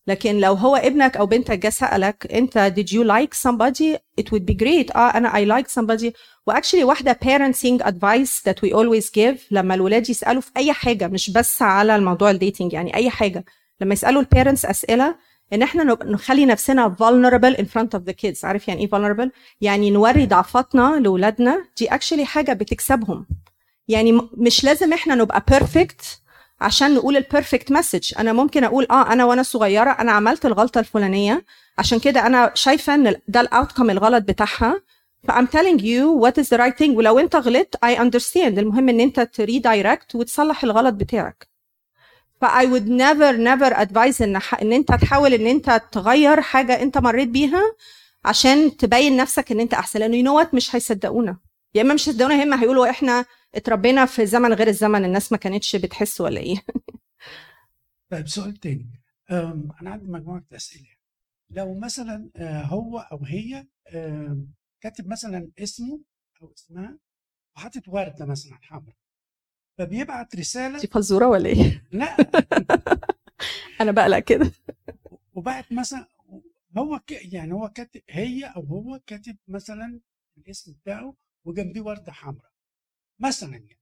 [0.06, 4.44] لكن لو هو ابنك أو بنتك جه سألك أنت did you like somebody it would
[4.50, 4.96] be great.
[4.96, 6.12] آه أنا I like somebody.
[6.46, 11.06] و actually واحدة parenting advice that we always give لما الولاد يسألوا في أي حاجة
[11.08, 13.44] مش بس على الموضوع ال dating يعني أي حاجة.
[13.80, 15.16] لما يسألوا ال parents أسئلة
[15.52, 18.44] إن إحنا نخلي نفسنا vulnerable in front of the kids.
[18.44, 19.28] عارف يعني إيه vulnerable
[19.60, 23.26] يعني نوري ضعفاتنا لاولادنا دي actually حاجة بتكسبهم.
[23.88, 26.04] يعني مش لازم إحنا نبقى perfect
[26.60, 30.78] عشان نقول ال perfect message أنا ممكن أقول آه أنا وأنا صغيرة أنا عملت الغلطة
[30.78, 31.44] الفلانية.
[31.78, 34.82] عشان كده أنا شايفة إن ده ال outcome الغلط بتاعها.
[35.24, 36.90] ف I'm telling you what is the right thing.
[36.96, 38.36] ولو أنت غلطت I understand.
[38.58, 41.55] المهم إن أنت ت redirect وتصلح الغلط بتاعك.
[42.40, 46.98] ف I would never never advise إن إن أنت تحاول إن أنت تغير حاجة أنت
[46.98, 47.62] مريت بيها
[48.24, 50.00] عشان تبين نفسك إن أنت أحسن.
[50.00, 51.38] لأنه you know what مش هيصدقونا.
[51.74, 53.24] يا إما مش هيدونا همه هيقولوا إحنا
[53.54, 56.56] اتربينا في زمن غير الزمن الناس ما كانتش بتحس ولا إيه.
[58.10, 58.90] طيب سؤال تاني.
[59.30, 60.88] أنا عندي مجموعة أسئلة.
[61.50, 64.48] لو مثلا آه، هو أو هي آم،
[64.80, 66.00] كاتب مثلا اسمه
[66.42, 66.98] أو اسمها
[67.56, 68.96] وحاطط وردة مثلا حمراء.
[69.78, 72.16] فبيبعت رسالة دي فزورة ولا إيه؟ لا.
[73.80, 74.52] أنا بقلق كده.
[75.34, 76.08] وبعت مثلا
[76.78, 77.32] هو ك...
[77.32, 80.00] يعني هو كاتب هي أو هو كاتب مثلا
[80.38, 81.14] الاسم بتاعه
[81.44, 82.52] وجنبيه وردة حمراء
[83.18, 83.78] مثلا يعني.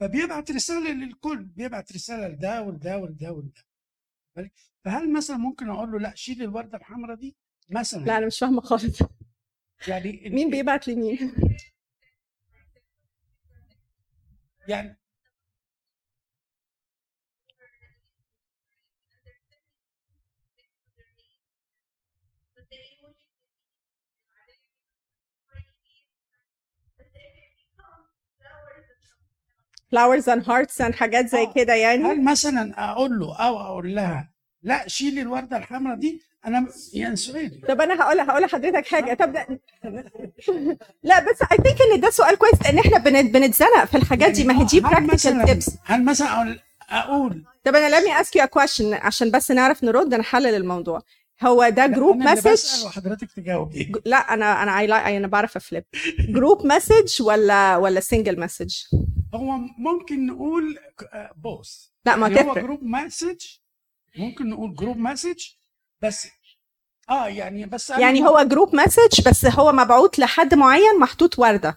[0.00, 3.62] فبيبعت رسالة للكل بيبعت رسالة لده ولده ولده ولده؟
[4.84, 7.36] فهل مثلا ممكن أقول له لا شيل الوردة الحمراء دي
[7.70, 8.98] مثلا؟ لا أنا مش فاهمة خالص.
[9.88, 11.34] يعني مين بيبعت لمين؟
[14.68, 14.98] يعني
[29.94, 31.52] flowers and hearts and حاجات زي آه.
[31.56, 34.30] كده يعني؟ هل مثلا أقول له أو أقول لها
[34.62, 39.14] لا شيلي الوردة الحمراء دي أنا يعني سؤالي طب أنا هقول هقول لحضرتك حاجة.
[39.14, 39.46] طب ده
[41.02, 44.44] لا بس I think إن ده سؤال كويس لأن إحنا بن- بنتزنق في الحاجات دي.
[44.44, 46.60] ما هي دي هل practical tips هل مثلا أقول
[46.90, 47.44] أقول.
[47.64, 51.02] طب أنا ask you a question عشان بس نعرف نرد نحلل الموضوع.
[51.42, 55.84] هو ده group message وحضرتك تجاوبي لا أنا أنا like- أنا بعرف أ flip.
[56.18, 58.74] group message ولا ولا single message
[59.34, 60.78] هو ممكن نقول
[61.36, 63.40] both لا ما يعني هو group message
[64.16, 65.44] ممكن نقول group message
[66.02, 66.28] بس
[67.10, 71.76] آه يعني بس يعني هو جروب مسج بس هو مبعوت لحد معين محطوط وردة.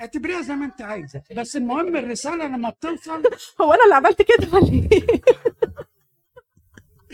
[0.00, 1.22] اعتبريها زي ما انت عايزة.
[1.36, 3.22] بس المهم الرسالة لما بتوصل
[3.60, 5.22] هو أنا اللي عملت كده ولا إيه؟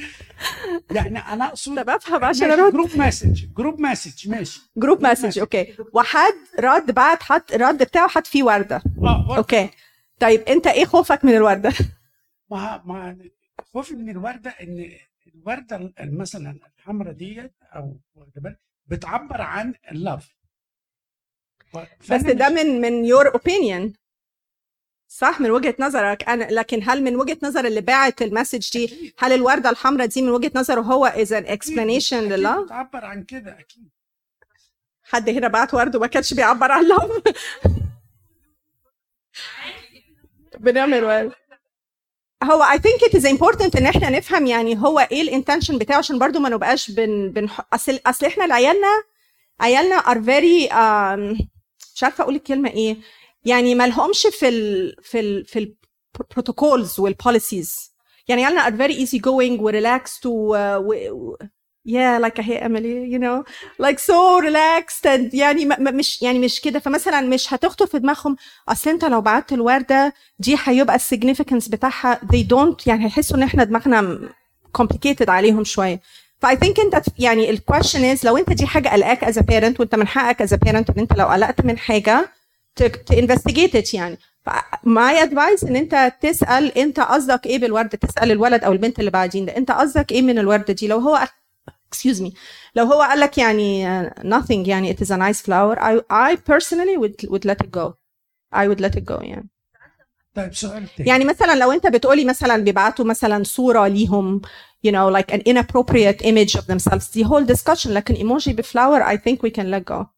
[0.97, 2.72] يعني أنا أقصد طب أفهم عشان أرد.
[2.72, 4.61] group message group message ماشي.
[4.76, 8.76] group message okay وحد رد بعت حط الرد بتاعه حط فيه وردة.
[8.76, 9.36] آه ورد.
[9.39, 9.70] okay
[10.20, 11.72] طيب أنت إيه خوفك من الوردة؟
[12.51, 13.18] ما ما
[13.72, 14.90] خوفي من الوردة إن
[15.34, 17.97] الوردة ال- مثلا الحمراء ديت أو
[18.86, 20.35] بتعبر عن ال love
[22.11, 23.93] بس ده من من your opinion
[25.15, 29.15] صح؟ من وجهة نظرك أنا لكن هل من وجهة نظر اللي باعت ال message دي
[29.19, 33.23] هل الوردة الحمراء دي من وجهة نظره هو is an explanation لل love؟ بتعبر عن
[33.23, 33.89] كده أكيد.
[35.05, 37.33] حد هنا بعت ورد وما كانش بيعبر عن love
[40.65, 41.33] بنعمل ورد
[42.43, 45.99] هو I think it is important إن إحنا نفهم يعني هو إيه ال intention بتاعه
[45.99, 49.03] عشان برضو ما نبقاش بن, بن أصل أصل إحنا لعيالنا
[49.61, 51.47] عيالنا very um,
[51.95, 52.97] مش عارفة أقول الكلمة إيه.
[53.45, 55.74] يعني ما لهمش في ال في ال في
[56.20, 57.95] ال protocols وال policies
[58.28, 61.36] يعني عيالنا are very easy going و relaxed و,
[62.24, 63.45] like I hear Emily you know
[63.86, 66.78] like so relaxed and يعني مش يعني مش كده.
[66.78, 68.36] فمثلا مش هتخطر في دماغهم
[68.68, 72.20] أصل أنت لو بعت الوردة دي هيبقى ال significance بتاعها.
[72.32, 74.28] They don't يعني هيحسوا إن إحنا دماغنا
[74.78, 76.01] complicated عليهم شوية.
[76.41, 79.80] ف I think أنت يعني ال question is لو أنت دي حاجة قلقاك as parent
[79.80, 82.32] وأنت من حقك as parent إن أنت لو قلقت من حاجة
[83.07, 84.18] ت investigate it يعني.
[84.85, 89.47] my advice إن أنت تسأل أنت قصدك إيه بالورده تسأل الولد أو البنت اللي بعدين
[89.47, 89.57] ده.
[89.57, 91.29] أنت قصدك إيه من الورده دي؟ لو هو
[91.70, 92.33] excuse me
[92.75, 96.37] لو هو قال لك يعني uh, nothing يعني it is a nice flower I, I
[96.37, 97.95] personally would, would let it go.
[98.55, 99.49] I would let it go يعني.
[100.35, 101.09] طيب سؤال تاني.
[101.09, 104.41] يعني مثلا لو أنت بتقولي مثلا بيبعتوا مثلا صورة ليهم
[104.87, 109.16] you know like an inappropriate image of themselves the whole discussion لكن emoji بفلاور I
[109.16, 110.14] think we can let go.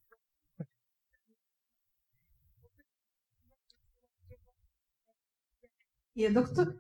[6.17, 6.75] يا دكتور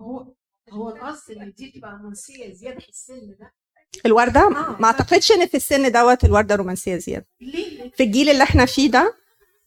[0.00, 0.26] هو
[0.72, 3.52] هو القصد إن دي تبقى رومانسية زيادة في السن ده.
[4.06, 7.26] الوردة؟ ما أعتقدش إن في السن دوت الوردة رومانسية زيادة.
[7.40, 9.14] ليه؟ في الجيل اللي إحنا فيه ده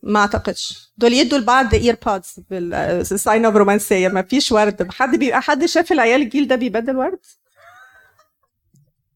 [0.03, 0.91] ما أعتقدش.
[0.97, 4.07] دول يدوا لبعض AirPods بال sign of رومانسية.
[4.07, 4.91] ما فيش ورد.
[4.91, 7.19] حد بيبقى حد شاف العيال الجيل ده بيبدل ورد؟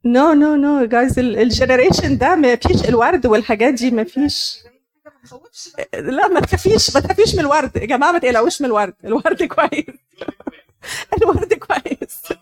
[0.05, 4.57] no no no جايز ال generation ده ما فيش الورد والحاجات دي ما فيش.
[5.93, 7.75] لا ما تخافيش ما تخافيش من الورد.
[7.78, 8.93] يا جماعة ما تقلقوش من الورد.
[9.05, 9.95] الورد كويس.
[11.17, 12.23] الورد كويس.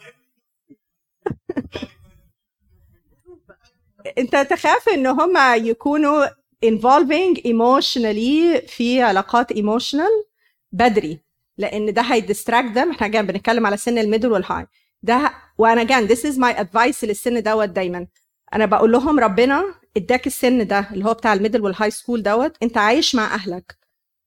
[4.17, 5.33] أنت تخاف إن هم
[5.65, 6.25] يكونوا
[6.65, 10.25] involving emotionally في علاقات emotional
[10.71, 11.19] بدري.
[11.57, 12.89] لأن ده هي distract them.
[12.91, 14.67] إحنا جاي بنتكلم على سن ال middle وال high
[15.03, 18.07] ده وأنا again this is my advice للسن دوت دايما.
[18.53, 22.23] أنا بقول لهم ربنا اداك السن ده اللي هو بتاع ال middle وال high school
[22.23, 23.77] دوت انت عايش مع أهلك.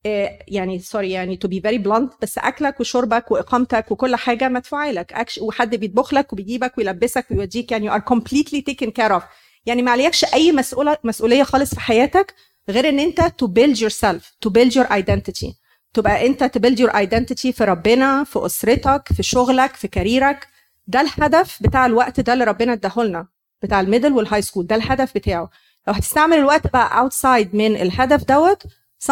[0.07, 4.91] إيه، يعني sorry يعني to be very blunt بس أكلك وشربك وإقامتك وكل حاجة مدفوعة
[4.91, 5.27] لك.
[5.41, 9.23] وحد بيطبخ لك وبيجيبك ويلبسك ويوديك يعني you are completely taken care of.
[9.67, 12.35] يعني ما عليكش أي مسؤوله مسؤولية خالص في حياتك
[12.69, 15.53] غير إن أنت to build yourself to build your identity.
[15.95, 20.47] تبقى أنت build your identity في ربنا في أسرتك في شغلك في كاريرك.
[20.87, 23.27] ده الهدف بتاع الوقت ده اللي ربنا اداهولنا.
[23.63, 25.51] بتاع ال middle وال high school ده الهدف بتاعه.
[25.89, 28.63] لو هتستعمل الوقت بقى outside من الهدف دوت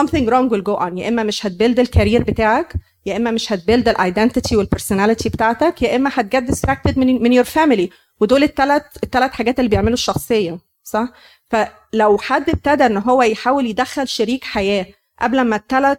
[0.01, 0.93] something wrong will go on.
[0.99, 2.75] يا إما مش هت build ال career بتاعك
[3.07, 6.99] يا إما مش هت build ال identity وال personality بتاعتك يا إما هت get distracted
[6.99, 7.91] من من your family
[8.21, 11.09] ودول الثلاث الثلاث حاجات اللي بيعملوا الشخصية صح؟
[11.51, 14.87] فلو حد ابتدى إن هو يحاول يدخل شريك حياة
[15.21, 15.99] قبل ما الثلاث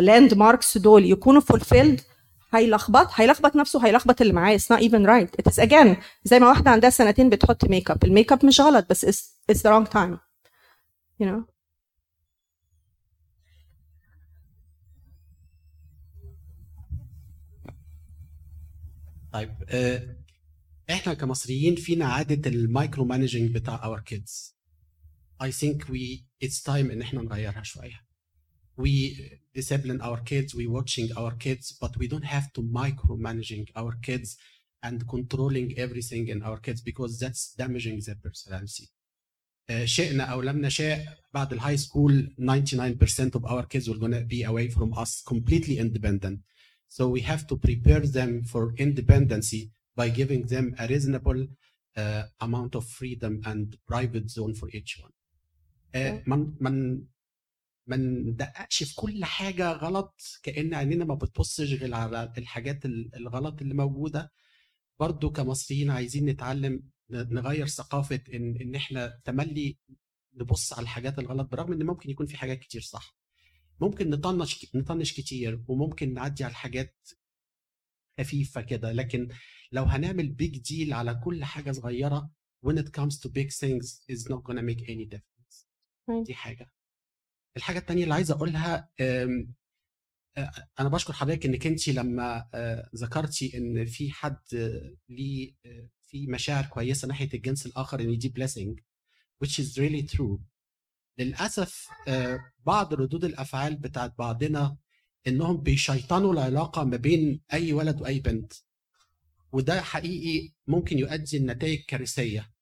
[0.00, 2.00] landmarks دول يكونوا fulfilled
[2.56, 5.30] هيلخبط هيلخبط نفسه هيلخبط اللي معاه not even right.
[5.42, 9.06] It is again زي ما واحدة عندها سنتين بتحط makeup ال makeup مش غلط بس
[9.52, 10.18] it's the wrong time.
[11.22, 11.56] You know?
[19.32, 20.16] طيب آه،
[20.90, 24.56] إحنا كمصريين فينا عادة المايكرو مانجنج بتاع اور كيدز
[25.42, 28.06] I think we it's time إن إحنا نغيرها شوية.
[28.80, 29.20] We
[29.55, 34.37] discipline our kids we watching our kids but we don't have to micromanaging our kids
[34.83, 38.89] and controlling everything in our kids because that's damaging their personality
[39.69, 44.43] آه، شئنا او لم نشاء بعد الهاي سكول 99% of our kids will gonna be
[44.43, 46.39] away from us completely independent
[46.89, 51.47] so we have to prepare them for independency by giving them a reasonable
[51.97, 55.11] uh, amount of freedom and private zone for each one.
[55.95, 57.05] آه، من من
[57.86, 63.60] ما ندققش في كل حاجة غلط كأن عينينا ما بتبصش غير على الحاجات ال- الغلط
[63.62, 64.32] اللي موجودة.
[65.00, 69.78] برضو كمصريين عايزين نتعلم نغير ثقافة ان إن إحنا تملي
[70.34, 73.16] نبص على الحاجات الغلط برغم إن ممكن يكون في حاجات كتير صح.
[73.80, 76.96] ممكن نطنش نطنش كتير وممكن نعدي على الحاجات
[78.20, 78.92] خفيفة كده.
[78.92, 79.28] لكن
[79.72, 82.30] لو هنعمل بيج ديل على كل حاجة صغيرة
[82.66, 85.66] when it comes to big things is not gonna make any difference.
[86.26, 86.70] دي حاجة.
[87.56, 90.50] الحاجة التانية اللي عايز أقولها أه،
[90.80, 94.38] أنا بشكر حضرتك إنك أنت لما أه، ذكرتي إن في حد
[95.08, 98.80] ليه أه، في مشاعر كويسة ناحية الجنس الآخر إن دي blessing
[99.44, 100.38] which is really true.
[101.18, 101.88] للأسف
[102.66, 104.76] بعض ردود الأفعال بتاعت بعضنا
[105.26, 108.52] إنهم بيشيطنوا العلاقة ما بين أي ولد وأي بنت
[109.52, 112.52] وده حقيقي ممكن يؤدي لنتائج كارثية.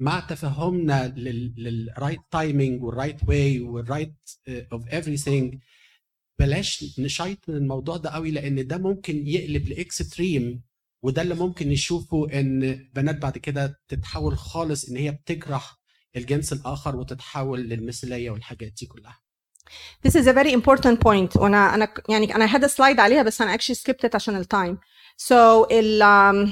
[0.00, 4.14] فمع تفهمنا لل right timing وال right way وال right
[4.48, 5.58] of everything.
[6.38, 10.62] بلاش نشيطن الموضوع ده قوي لأن ده ممكن يقلب ل extreme
[11.02, 15.62] وده اللي ممكن نشوفه إن بنات بعد كده تتحول خالص إن هي بتكره
[16.16, 19.20] الجنس الآخر وتتحول للمثلية والحاجات دي كلها.
[20.06, 21.36] This is a very important point.
[21.36, 24.43] وأنا أنا يعني أنا had a slide عليها بس أنا actually skipped it عشان ال
[24.43, 24.78] time.
[25.22, 25.32] So
[25.72, 26.50] ال um,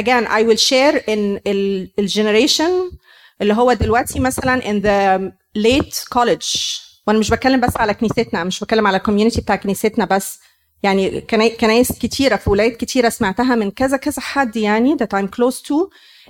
[0.00, 2.96] again I will share in ال generation
[3.42, 5.32] اللي هو دلوقتي مثلا in the
[5.62, 6.80] late college.
[7.06, 10.38] وأنا مش بتكلم بس على كنيستنا مش بتكلم على ال community بتاع كنيستنا بس.
[10.82, 15.26] يعني كنا- كنايس كتيرة في ولايات كتيرة سمعتها من كذا كذا حد يعني that I'm
[15.26, 15.74] close to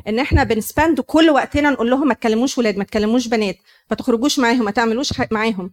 [0.08, 3.56] إن إحنا بنسبند كل وقتنا نقول لهم ما تكلموش ولاد ما تكلموش بنات
[3.90, 5.72] ما تخرجوش معاهم ما تعملوش معاهم.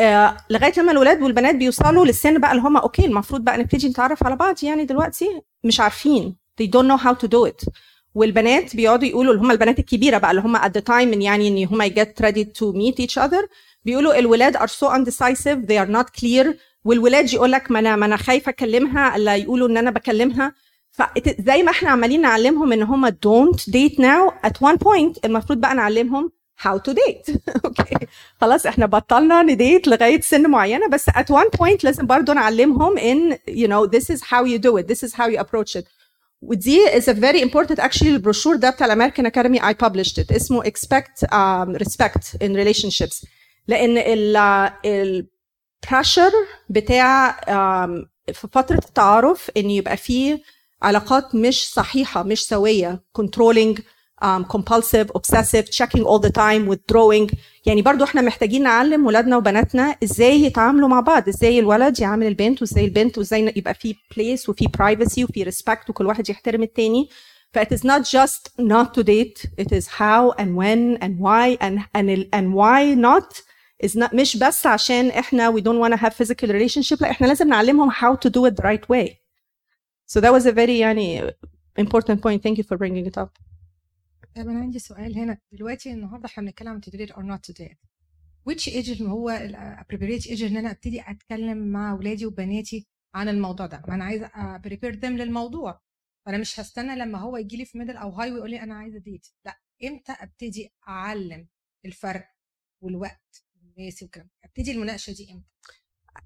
[0.00, 4.24] آه لغاية لما الولاد والبنات بيوصلوا للسن بقى اللي هم أوكي المفروض بقى نبتدي نتعرف
[4.26, 5.28] على بعض يعني دلوقتي
[5.64, 6.36] مش عارفين.
[6.60, 7.68] They don't know how to do it.
[8.14, 11.66] والبنات بيقعدوا يقولوا اللي هم البنات الكبيرة بقى اللي هم at the time يعني إن
[11.68, 13.48] هم get ready to meet each other
[13.84, 16.54] بيقولوا الولاد are so undecisive they are not clear.
[16.84, 20.52] والولاد يقول لك ما أنا ما أنا خايفة أكلمها الا يقولوا إن أنا بكلمها.
[20.90, 25.74] فزي ما إحنا عمالين نعلمهم إن هم don't date now at one point المفروض بقى
[25.74, 26.32] نعلمهم
[26.62, 27.36] how to date.
[27.64, 28.06] أوكي
[28.40, 32.98] خلاص إحنا بطلنا ن date لغاية سن معينة بس at one point لازم برضو نعلمهم
[32.98, 35.84] إن you know this is how you do it this is how you approach it.
[36.46, 40.32] ودي is a very important actually البروشور ده بتاع ال American Academy I published it.
[40.36, 43.24] اسمه expect um, respect in relationships.
[43.68, 45.26] لأن ال
[45.86, 46.34] pressure
[46.70, 50.42] بتاع um, في فترة التعارف إن يبقى فيه
[50.82, 53.80] علاقات مش صحيحة مش سوية controlling
[54.21, 59.95] um, compulsive obsessive checking all the time withdrawing يعني برضو احنا محتاجين نعلم ولادنا وبناتنا
[60.03, 64.65] ازاي يتعاملوا مع بعض ازاي الولد يعامل البنت وازاي البنت وازاي يبقى في place وفي
[64.77, 67.09] privacy وفي respect وكل واحد يحترم التاني
[67.53, 71.57] ف it is not just not to date it is how and when and why
[71.61, 73.41] and and, ال- and why not
[73.87, 77.27] is not مش بس عشان احنا we don't want to have physical relationship لا احنا
[77.27, 79.07] لازم نعلمهم how to do it the right way
[80.13, 81.27] so that was a very يعني
[81.81, 83.29] important point thank you for bringing it up
[84.36, 85.38] طب أنا عندي سؤال هنا.
[85.52, 86.80] دلوقتي النهارده إحنا بنتكلم عن
[87.10, 87.76] or not to date
[88.50, 93.28] which age اللي هو ال appropriate age إن أنا أبتدي أتكلم مع اولادي وبناتي عن
[93.28, 94.28] الموضوع ده؟ ما أنا عايزة
[94.58, 95.80] prepare them للموضوع.
[96.26, 98.98] فأنا مش هستنى لما هو يجي لي في ميدل أو هاي ويقول لي أنا عايزة
[98.98, 101.48] ديت لا إمتى أبتدي أعلم
[101.84, 102.28] الفرق
[102.80, 105.46] والوقت المناسب وكده أبتدي المناقشة دي إمتى؟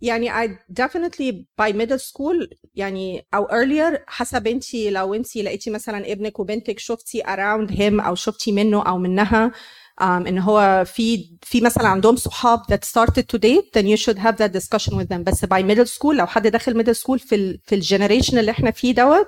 [0.02, 0.48] يعني I
[0.82, 1.32] definitely
[1.62, 7.22] by middle school يعني أو earlier حسب انت لو انت لقيتي مثلا ابنك وبنتك شفتي
[7.22, 9.52] around him أو شفتي منه أو منها
[10.00, 14.18] um, إن هو في في مثلا عندهم صحاب that started to date then you should
[14.18, 15.22] have that discussion with them.
[15.24, 18.50] بس by middle school لو حد داخل middle school في ال في ال generation اللي
[18.50, 19.26] إحنا فيه دوت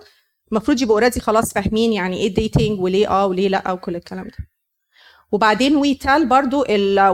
[0.52, 4.49] المفروض يبقوا already خلاص فاهمين يعني إيه dating وليه آه وليه لأ وكل الكلام ده.
[5.32, 6.64] وبعدين we tell برضو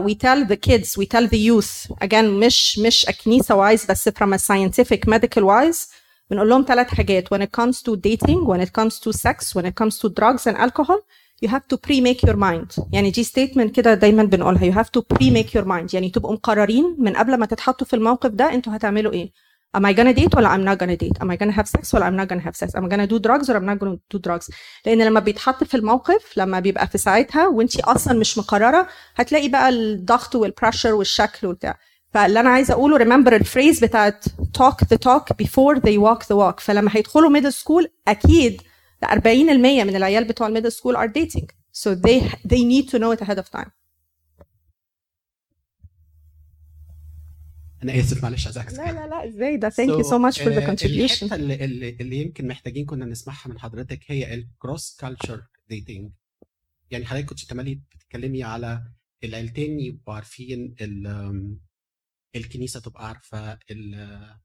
[0.05, 4.33] we tell the kids we tell the youth again مش مش كنيسة wise بس from
[4.33, 5.89] a scientific medical wise
[6.31, 7.33] بنقول لهم ثلاث حاجات.
[7.33, 10.43] When it comes to dating when it comes to sex when it comes to drugs
[10.51, 10.99] and alcohol
[11.43, 12.83] you have to pre-make your mind.
[12.93, 14.71] يعني دي statement كده دايما بنقولها.
[14.71, 15.93] You have to pre-make your mind.
[15.93, 19.31] يعني تبقوا مقررين من قبل ما تتحطوا في الموقف ده أنتوا هتعملوا إيه.
[19.77, 22.09] Am I gonna date ولا I'm not gonna date am I gonna have sex ولا
[22.09, 24.19] I'm not gonna have sex am I gonna do drugs or I'm not gonna do
[24.29, 24.51] drugs
[24.85, 29.69] لأن لما بيتحط في الموقف لما بيبقى في ساعتها وانت أصلا مش مقرره هتلاقي بقى
[29.69, 31.77] الضغط وال pressure والشكل وبتاع
[32.13, 34.25] فاللي أنا عايزه اقوله remember ال phrase بتاعت
[34.57, 38.61] talk the talk before they walk the walk فلما هيدخلوا middle school أكيد
[39.05, 41.45] 40% من العيال بتوع ال middle school are dating
[41.83, 43.76] so they they need to know it ahead of time
[47.89, 51.23] أنا اسف معلش عايزك لا لا لا إزاي؟ ده you so much for the contribution.
[51.23, 56.11] الحتة اللي, اللي, اللي يمكن محتاجين كنا نسمعها من حضرتك هي ال cross culture dating
[56.91, 58.83] يعني حضرتك كنت تملي بتتكلمي على
[59.23, 61.57] العيلتين يبقوا عارفين ال-
[62.35, 64.37] الكنيسة تبقى عارفة ال-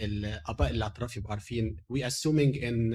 [0.00, 1.76] الاباء الأطراف يبقوا عارفين.
[1.92, 2.94] We assuming إن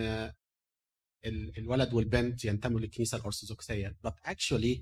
[1.26, 3.98] ال- الولد والبنت ينتموا للكنيسة الأرثوذكسية.
[4.08, 4.82] But actually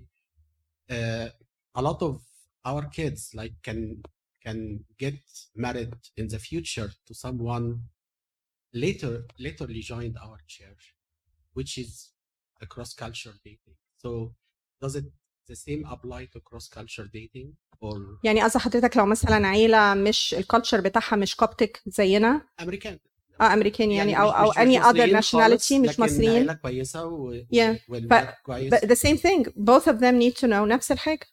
[0.91, 1.29] uh,
[1.77, 2.15] a lot of
[2.67, 4.01] our kids like can
[4.46, 4.59] can
[5.05, 5.18] get
[5.64, 7.66] married in the future to someone
[8.84, 9.12] later
[9.46, 10.82] laterly joined our church
[11.57, 11.90] which is
[12.64, 14.11] a cross cultural dating so
[14.82, 15.07] does it
[15.51, 17.48] the same apply to cross culture dating
[17.80, 22.98] or يعني قصدي حضرتك لو مثلا عيله مش الكالتشر بتاعها مش كوبتك زينا امريكان
[23.40, 26.03] اه امريكان يعني, او مش- او مش- any مش other مصريين خالص، nationality مش لكن
[26.03, 27.40] مصريين عيله كويسه و...
[27.40, 27.76] Yeah.
[27.88, 31.26] والولد كويس But the same thing both of them need to know نفس الحاجة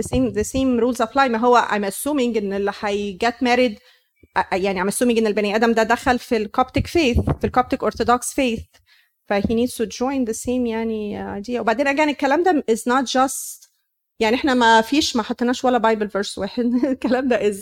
[0.00, 3.78] The same the same rules apply ما هو I'm assuming ان اللي هي get married
[4.36, 7.50] آه، يعني I'm assuming ان البني آدم ده دخل في ال Coptic faith في ال
[7.50, 8.80] Coptic orthodox faith
[9.26, 12.78] ف he needs to join the same يعني آه، idea وبعدين again الكلام ده is
[12.78, 13.68] not just
[14.20, 17.56] يعني إحنا ما فيش ما حطيناش ولا Bible verse واحد الكلام ده is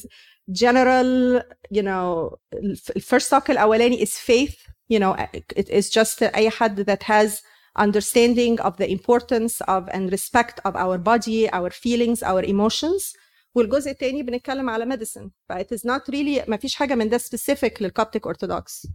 [0.62, 1.42] general
[1.74, 4.54] you know ال ف- ال first talk الاولاني is faith
[4.92, 5.16] you know
[5.58, 7.30] it is just اي حد that has
[7.78, 13.16] understanding of the importance of and respect of our body, our feelings, our emotions.
[13.54, 15.28] والجزء التاني بنتكلم على medicine.
[15.48, 18.88] ف it is not really ما فيش حاجة من ده specific للكوبتك Orthodox.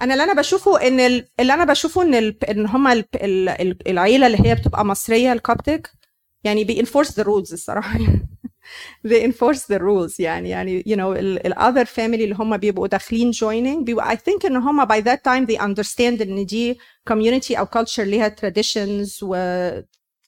[0.00, 2.44] أنا اللي أنا بشوفه إن ال- اللي أنا بشوفه إن ال...
[2.44, 3.04] إن هم ال...
[3.14, 3.48] ال...
[3.48, 5.90] ال- العيلة اللي هي بتبقى مصرية الكوبتك
[6.44, 7.98] يعني بي enforce the rules الصراحة
[9.07, 12.87] they enforce the rules يعني يعني you know ال, ال other family اللي هم بيبقوا
[12.87, 16.77] داخلين joining بيبقوا I think ان هم by that time they understand ان دي
[17.09, 19.35] community او culture ليها traditions و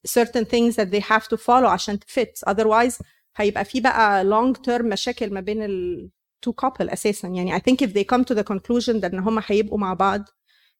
[0.07, 3.01] certain things that they have to follow عشان fit otherwise
[3.35, 6.09] هيبقى في بقى long term مشاكل ما بين ال
[6.47, 9.39] two couple اساسا يعني I think if they come to the conclusion that ان هم
[9.45, 10.21] هيبقوا مع بعض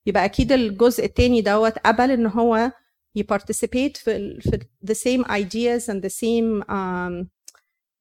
[0.05, 2.71] يبقى اكيد الجزء التاني دوت قبل ان هو
[3.15, 7.27] ي participate في, ال- في the same ideas and the same um,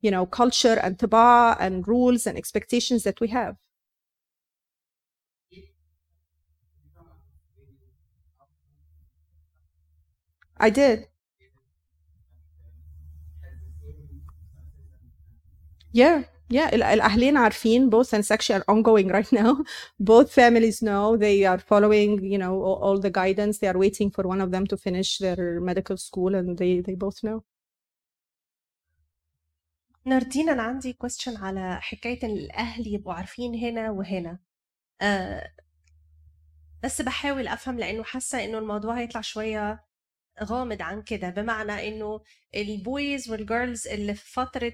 [0.05, 3.57] you know culture and طباع and rules and expectations that we have
[10.59, 11.09] I did
[15.93, 16.68] Yeah, yeah.
[16.75, 19.64] ال- الأهلين عارفين both and it's actually ongoing right now.
[20.01, 23.59] Both families know they are following, you know, all, all the guidance.
[23.59, 26.95] They are waiting for one of them to finish their medical school, and they they
[26.95, 27.45] both know.
[30.08, 34.39] ناردين أنا عندي question على حكاية ان الأهل يبقوا عارفين هنا وهنا.
[35.01, 35.51] آه
[36.84, 39.86] بس بحاول أفهم لأنه حاسة إنه الموضوع هيطلع شوية
[40.43, 41.30] غامض عن كده.
[41.30, 42.22] بمعنى إنه
[42.56, 44.74] ال boys وال girls اللي في فترة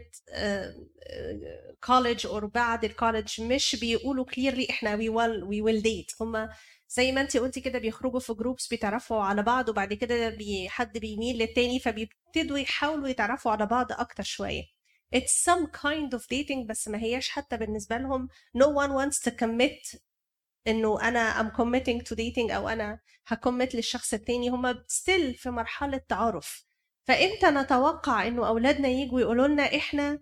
[1.84, 6.50] college أو بعد ال college مش بيقولوا clearly إحنا we will we will date هم
[6.90, 10.98] زي ما انت قلتي كده بيخرجوا في groups بيتعرفوا على بعض وبعد كده بي حد
[10.98, 14.81] بيميل للتاني فبيبتدوا يحاولوا يتعرفوا على بعض أكتر شوية.
[15.16, 18.30] It's some kind of dating بس ما هياش حتى بالنسبة لهم.
[18.58, 19.98] No one wants to commit
[20.68, 24.50] إنه أنا I'm committing to dating أو أنا ه commit للشخص التاني.
[24.50, 26.66] هم still في مرحلة تعارف.
[27.08, 30.20] فإمتى نتوقع إنه أولادنا يجوا يقولوا لنا إحنا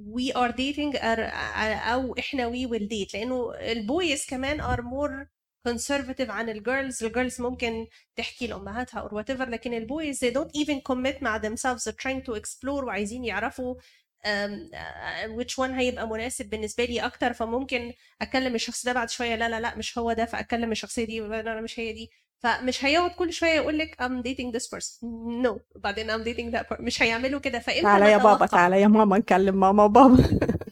[0.00, 5.28] we are dating أو إحنا we will date لأنه ال boys كمان are more
[5.68, 7.86] conservative عن ال girls ال girls ممكن
[8.16, 11.84] تحكي لأمهاتها or whatever لكن البويز they don't even commit مع themselves.
[11.84, 13.74] They're trying to explore وعايزين يعرفوا
[15.38, 17.92] which one هيبقى مناسب بالنسبة لي أكتر فممكن
[18.22, 21.42] أكلم الشخص ده بعد شوية لا لا لا مش هو ده فأكلم الشخصية دي لا
[21.42, 22.10] لا مش هي دي.
[22.38, 25.04] فمش هيقعد كل شوية يقول لك I'm dating this person.
[25.46, 25.58] No.
[25.76, 27.58] بعدين I'm dating that person مش هيعملوا كده.
[27.58, 30.24] فإمتى تعالى يا بابا؟ تعالى يا ماما نكلم ماما وبابا.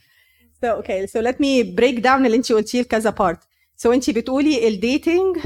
[0.64, 1.06] So okay.
[1.06, 3.38] So let me break down اللي انت قلتيه لكذا part.
[3.82, 5.38] So انت بتقولي ال dating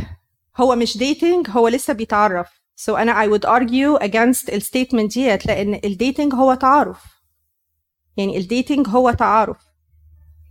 [0.56, 2.48] هو مش dating هو لسه بيتعرف.
[2.80, 7.13] So أنا I would argue against ال statement ديت لأن ال dating هو تعارف.
[8.16, 9.56] يعني ال dating هو تعارف.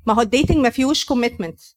[0.05, 1.75] ما هو ال dating ما فيهوش commitment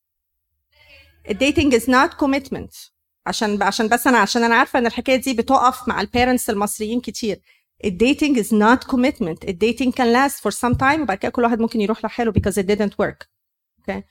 [1.31, 2.91] ال dating is not commitment
[3.27, 7.01] عشان عشان بس أنا عشان أنا عارفة إن الحكاية دي بتقف مع ال parents المصريين
[7.01, 7.41] كتير.
[7.85, 9.49] ال dating is not commitment.
[9.49, 12.55] ال dating can last for some time وبعد كده كل واحد ممكن يروح لحاله because
[12.63, 13.27] it didn't work.
[13.81, 14.03] Okay.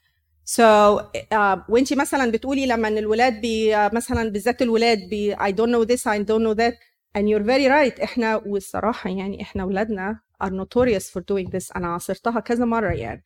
[0.46, 5.52] So uh, وانت مثلا بتقولي لما إن الولاد بي uh, مثلا بالذات الولاد بي I
[5.52, 6.74] don't know this I don't know that.
[7.18, 8.04] And you're very right.
[8.04, 11.76] إحنا والصراحة يعني إحنا اولادنا are notorious for doing this.
[11.76, 13.24] أنا عاصرتها كذا مرة يعني.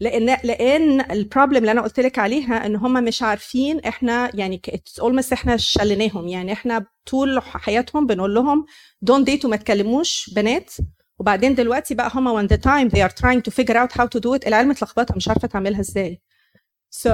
[0.00, 4.60] لأن لأن ال problem اللي أنا قلت لك عليها إن هم مش عارفين إحنا يعني
[5.00, 8.66] almost إحنا شلناهم يعني إحنا طول حياتهم بنقول لهم
[9.02, 10.74] don't date وما تكلموش بنات.
[11.18, 14.20] وبعدين دلوقتي بقى هم when the time they are trying to figure out how to
[14.20, 14.46] do it.
[14.46, 16.20] العيال متلخبطة مش عارفة تعملها إزاي.
[16.90, 17.10] So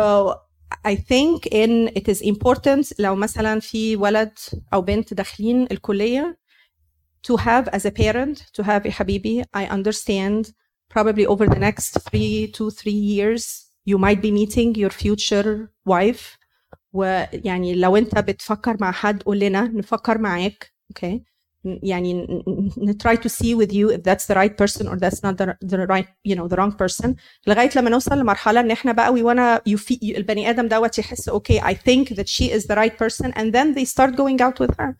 [0.83, 4.31] I think in it is important لو مثلا في ولد
[4.73, 6.39] او بنت داخلين الكليه
[7.27, 10.51] to have as a parent to have a حبيبي I understand
[10.93, 16.37] probably over the next three to three years you might be meeting your future wife
[16.93, 21.19] ويعني لو انت بتفكر مع حد قول لنا نفكر معاك okay
[21.65, 24.95] يعني ن- ن- ن- try to see with you if that's the right person or
[24.97, 27.15] that's not the, the right you know the wrong person
[27.47, 31.29] لغايه لما نوصل لمرحله ان احنا بقى we wanna you feel البني ادم دوت يحس
[31.29, 34.59] okay I think that she is the right person and then they start going out
[34.59, 34.93] with her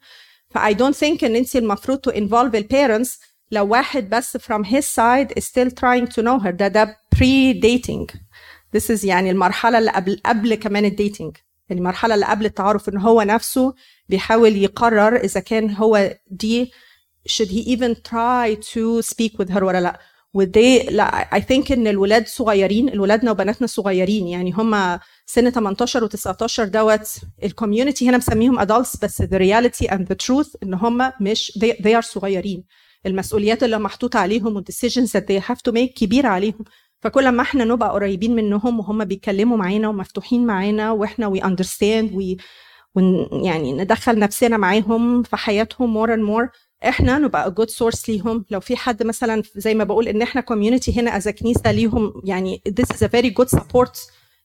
[0.50, 3.20] ف I don't think ان انت المفروض to involve the parents
[3.52, 7.54] لو واحد بس from his side is still trying to know her ده ده pre
[7.62, 8.16] dating
[8.78, 11.38] this is يعني المرحله اللي قبل قبل كمان الديتنج
[11.71, 13.75] المرحلة اللي قبل التعارف إن هو نفسه
[14.09, 16.71] بيحاول يقرر إذا كان هو دي
[17.29, 19.99] should he even try to speak with her ولا لأ.
[20.35, 26.61] ودي لأ I think إن الولاد صغيرين الولادنا وبناتنا صغيرين يعني هم سن 18 و19
[26.61, 27.09] دوت
[27.45, 31.83] ال community هنا مسميهم adults بس the reality and the truth إن هم مش they,
[31.83, 32.65] they are صغيرين.
[33.07, 36.65] المسؤوليات اللي محطوطه عليهم وال decisions that they have to make كبيرة عليهم.
[37.05, 42.43] فكل ما إحنا نبقى قريبين منهم وهم بيتكلموا معانا ومفتوحين معانا وإحنا understand we
[42.95, 46.49] ون يعني ندخل نفسنا معاهم في حياتهم more and more
[46.89, 48.45] إحنا نبقى good source ليهم.
[48.51, 52.63] لو في حد مثلا زي ما بقول إن إحنا community هنا a كنيسة ليهم يعني
[52.81, 53.99] this is a very good support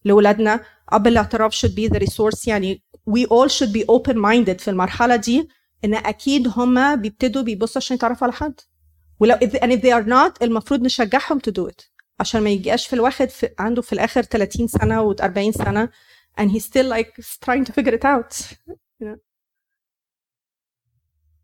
[0.05, 4.67] لاولادنا اب الاعتراف should be the resource يعني we all should be open minded في
[4.67, 5.47] المرحلة دي
[5.85, 8.53] إن أكيد هم بيبتدوا بيبصوا عشان يتعرفوا على حد.
[9.19, 11.98] ولو and if they are not المفروض نشجعهم to do it.
[12.19, 15.89] عشان ما يجيش في الواحد في عنده في الآخر 30 سنة و40 سنة
[16.39, 17.13] and he's still like
[17.45, 18.53] trying to figure it out.
[19.01, 19.17] You know?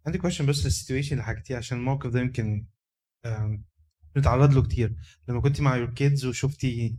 [0.07, 2.65] عندي question بس لل situation اللي حكيتيه عشان الموقف ده يمكن
[3.25, 3.65] آم،
[4.15, 4.95] بنتعرض له كتير.
[5.27, 6.97] لما كنت مع your kids وشفتي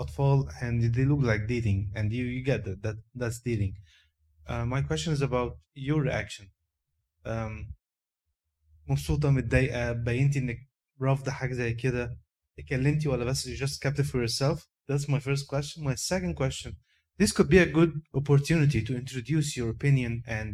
[0.00, 3.74] أطفال and they look like dating and you, you get that, that that's dating.
[4.48, 6.46] Uh, my question is about your reaction.
[7.26, 7.72] Um,
[8.86, 10.68] مبسوطة متضايقة بينتي إنك
[11.02, 12.18] رافضة حاجة زي كده.
[12.59, 14.59] اتكلمتي ولا بس you just kept it for yourself
[14.91, 16.71] that's my first question my second question
[17.21, 20.47] this could be a good opportunity to introduce your opinion and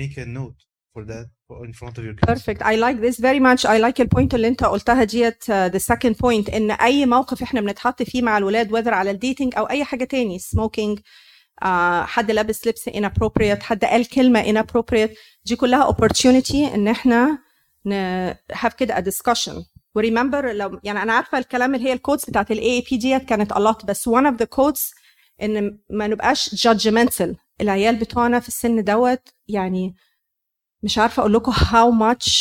[0.00, 0.58] make a note
[0.94, 2.60] for that for- in front of your kids Perfect.
[2.72, 3.60] I like this very much.
[3.74, 7.60] I like البوينت اللي انت قلتها ديت uh, the second point ان اي موقف احنا
[7.60, 10.98] بنتحط فيه مع الولاد whether على الديتنج او اي حاجه تاني smoking
[11.64, 11.66] uh,
[12.06, 15.10] حد لابس لبس inappropriate حد قال كلمه inappropriate
[15.44, 17.38] دي كلها opportunity ان احنا
[17.86, 19.64] ن have كده a discussion
[19.97, 23.53] وريمبر لو يعني أنا عارفة الكلام اللي هي ال codes بتاعت ال AIP ديت كانت
[23.53, 24.93] lot بس one of the codes
[25.41, 27.35] إن ما نبقاش judgmental.
[27.61, 29.95] العيال بتوعنا في السن دوت يعني
[30.83, 32.31] مش عارفة أقول لكم how much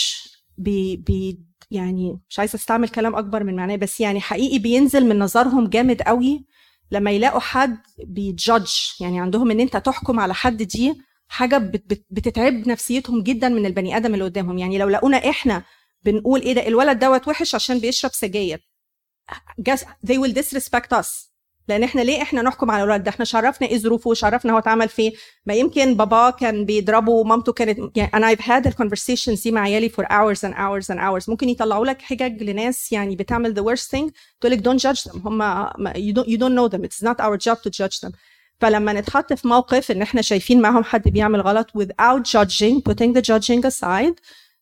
[0.58, 1.38] بي بي
[1.70, 6.02] يعني مش عايزة أستعمل كلام أكبر من معناه بس يعني حقيقي بينزل من نظرهم جامد
[6.02, 6.46] قوي
[6.90, 10.94] لما يلاقوا حد بي judge يعني عندهم إن أنت تحكم على حد دي
[11.28, 14.58] حاجة بت بت بتتعب نفسيتهم جدا من البني آدم اللي قدامهم.
[14.58, 15.62] يعني لو لقونا إحنا
[16.06, 18.66] بنقول إيه ده؟ الولد دوت وحش عشان بيشرب سجاير.
[20.06, 21.30] They will disrespect us.
[21.68, 24.88] لأن إحنا ليه إحنا نحكم على الولد ده؟ إحنا شرفنا إيه ظروفه؟ شرفنا هو اتعمل
[24.88, 25.12] فيه
[25.46, 29.88] ما يمكن باباه كان بيضربه ومامته كانت يعني أنا I've had الكونفرسيشنز دي مع عيالي
[29.90, 31.28] for hours and hours and hours.
[31.28, 34.10] ممكن يطلعوا لك حجج لناس يعني بتعمل the worst thing
[34.40, 35.26] تقول لك don't judge them.
[35.26, 36.84] هم you don't you don't know them.
[36.84, 38.12] It's not our job to judge them.
[38.60, 43.22] فلما نتحط في موقف إن إحنا شايفين معاهم حد بيعمل غلط without judging putting the
[43.22, 44.14] judging aside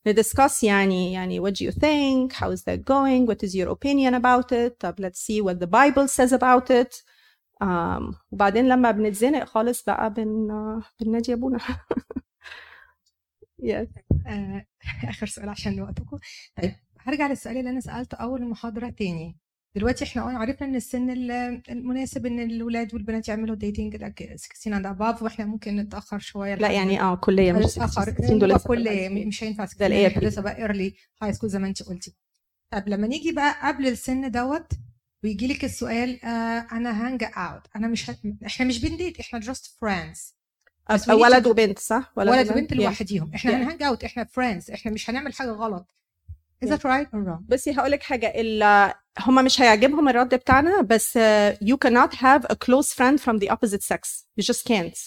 [0.08, 2.32] ندiscuss يعني يعني what do you think?
[2.32, 3.26] How is that going?
[3.26, 4.76] What is your opinion about it?
[4.80, 7.02] طب let's see what the Bible says about it.
[7.62, 10.48] Um, وبعدين لما بنتزنق خالص بقى بن
[11.00, 11.58] بننادي أبونا.
[13.62, 13.88] Yes.
[14.26, 14.66] آه،
[15.04, 16.18] آخر سؤال عشان وقتكم.
[16.62, 19.38] طيب هرجع للسؤال اللي أنا سألته أول المحاضره تاني.
[19.76, 23.96] دلوقتي إحنا عرفنا إن السن ال- المناسب إن الولاد والبنات يعملوا dating
[24.36, 28.58] 16 and above وإحنا ممكن نتأخر شوية لا يعني آه كلية مش نتاخر 16 دول
[28.58, 29.08] في كلية.
[29.26, 30.24] مش هينفع ده 16 ال إحنا AIP.
[30.24, 32.14] لسه بقى early high school زي ما أنت قلتي.
[32.70, 34.72] طب لما نيجي بقى قبل السن دوت
[35.24, 38.16] ويجي لك السؤال آه أنا hang out أنا مش ه...
[38.46, 40.34] إحنا مش بن date إحنا just friends
[41.08, 42.74] ولد وبنت صح؟ ولد وبنت.
[42.74, 42.76] Yeah.
[42.76, 43.30] لوحديهم.
[43.34, 43.54] إحنا Yeah.
[43.54, 45.90] هن hang out إحنا friends إحنا مش هنعمل حاجة غلط.
[46.66, 47.42] Is that right or wrong?
[47.48, 48.32] بصي هقول لك حاجة
[49.20, 53.48] هما مش هيعجبهم الرد بتاعنا بس uh, you cannot have a close friend from the
[53.50, 54.24] opposite sex.
[54.40, 54.98] You just can't.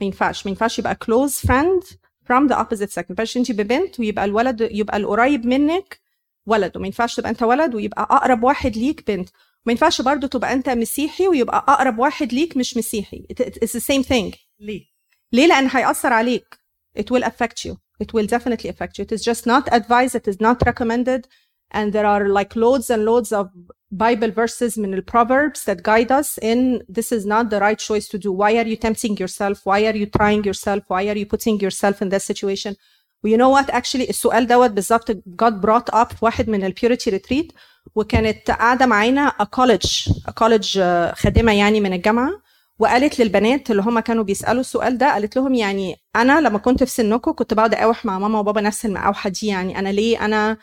[0.00, 1.84] ما ينفعش ما ينفعش يبقى close friend
[2.24, 2.98] from the opposite sex.
[2.98, 6.00] ما ينفعش انت ببنت ويبقى الولد يبقى القريب منك
[6.46, 9.28] ولد وما ينفعش تبقى انت ولد ويبقى أقرب واحد ليك بنت.
[9.66, 13.26] وما ينفعش برضو تبقى انت مسيحي ويبقى أقرب واحد ليك مش مسيحي.
[13.32, 14.36] It- it- it's the same thing.
[14.60, 14.84] ليه؟
[15.32, 16.58] ليه؟ لأن هيأثر عليك.
[16.98, 17.76] It will affect you.
[17.99, 21.27] it will definitely affect you it is just not advised it is not recommended
[21.71, 23.49] and there are like loads and loads of
[23.91, 28.07] bible verses من the proverbs that guide us in this is not the right choice
[28.07, 31.25] to do why are you tempting yourself why are you trying yourself why are you
[31.25, 32.75] putting yourself in that situation
[33.23, 36.73] و you know what actually السؤال دوت بالظبط got brought up في واحد من ال
[36.79, 37.55] purity retreat
[37.95, 42.41] وكانت قاعده معانا a college a college آه، خادمه يعني من الجامعه
[42.80, 46.90] وقالت للبنات اللي هم كانوا بيسألوا السؤال ده قالت لهم يعني أنا لما كنت في
[46.90, 50.56] سنكم كنت بقعد اقاوح مع ماما وبابا نفس المقاوحة دي يعني أنا ليه أنا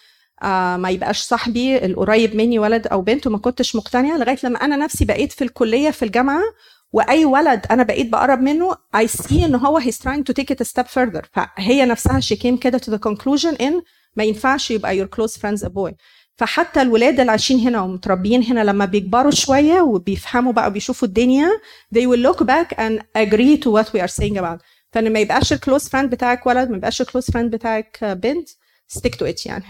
[0.44, 4.76] آه ما يبقاش صاحبي القريب مني ولد أو بنت وما كنتش مقتنعة لغاية لما أنا
[4.76, 6.42] نفسي بقيت في الكلية في الجامعة
[6.92, 10.70] وأي ولد أنا بقيت بقرب منه I see إن هو trying to take it a
[10.70, 11.22] step further.
[11.34, 13.74] فهي نفسها she came كده to the conclusion in
[14.16, 15.92] ما ينفعش يبقى your close friends a boy.
[16.38, 21.50] فحتى الولاد اللي عايشين هنا ومتربيين هنا لما بيكبروا شوية وبيفهموا بقى وبيشوفوا الدنيا
[21.96, 24.62] they will look back and agree to what we are saying about.
[24.92, 28.50] فإن ما يبقاش ال close friend بتاعك ولد ما يبقاش ال close friend بتاعك بنت
[28.98, 29.64] stick to it يعني.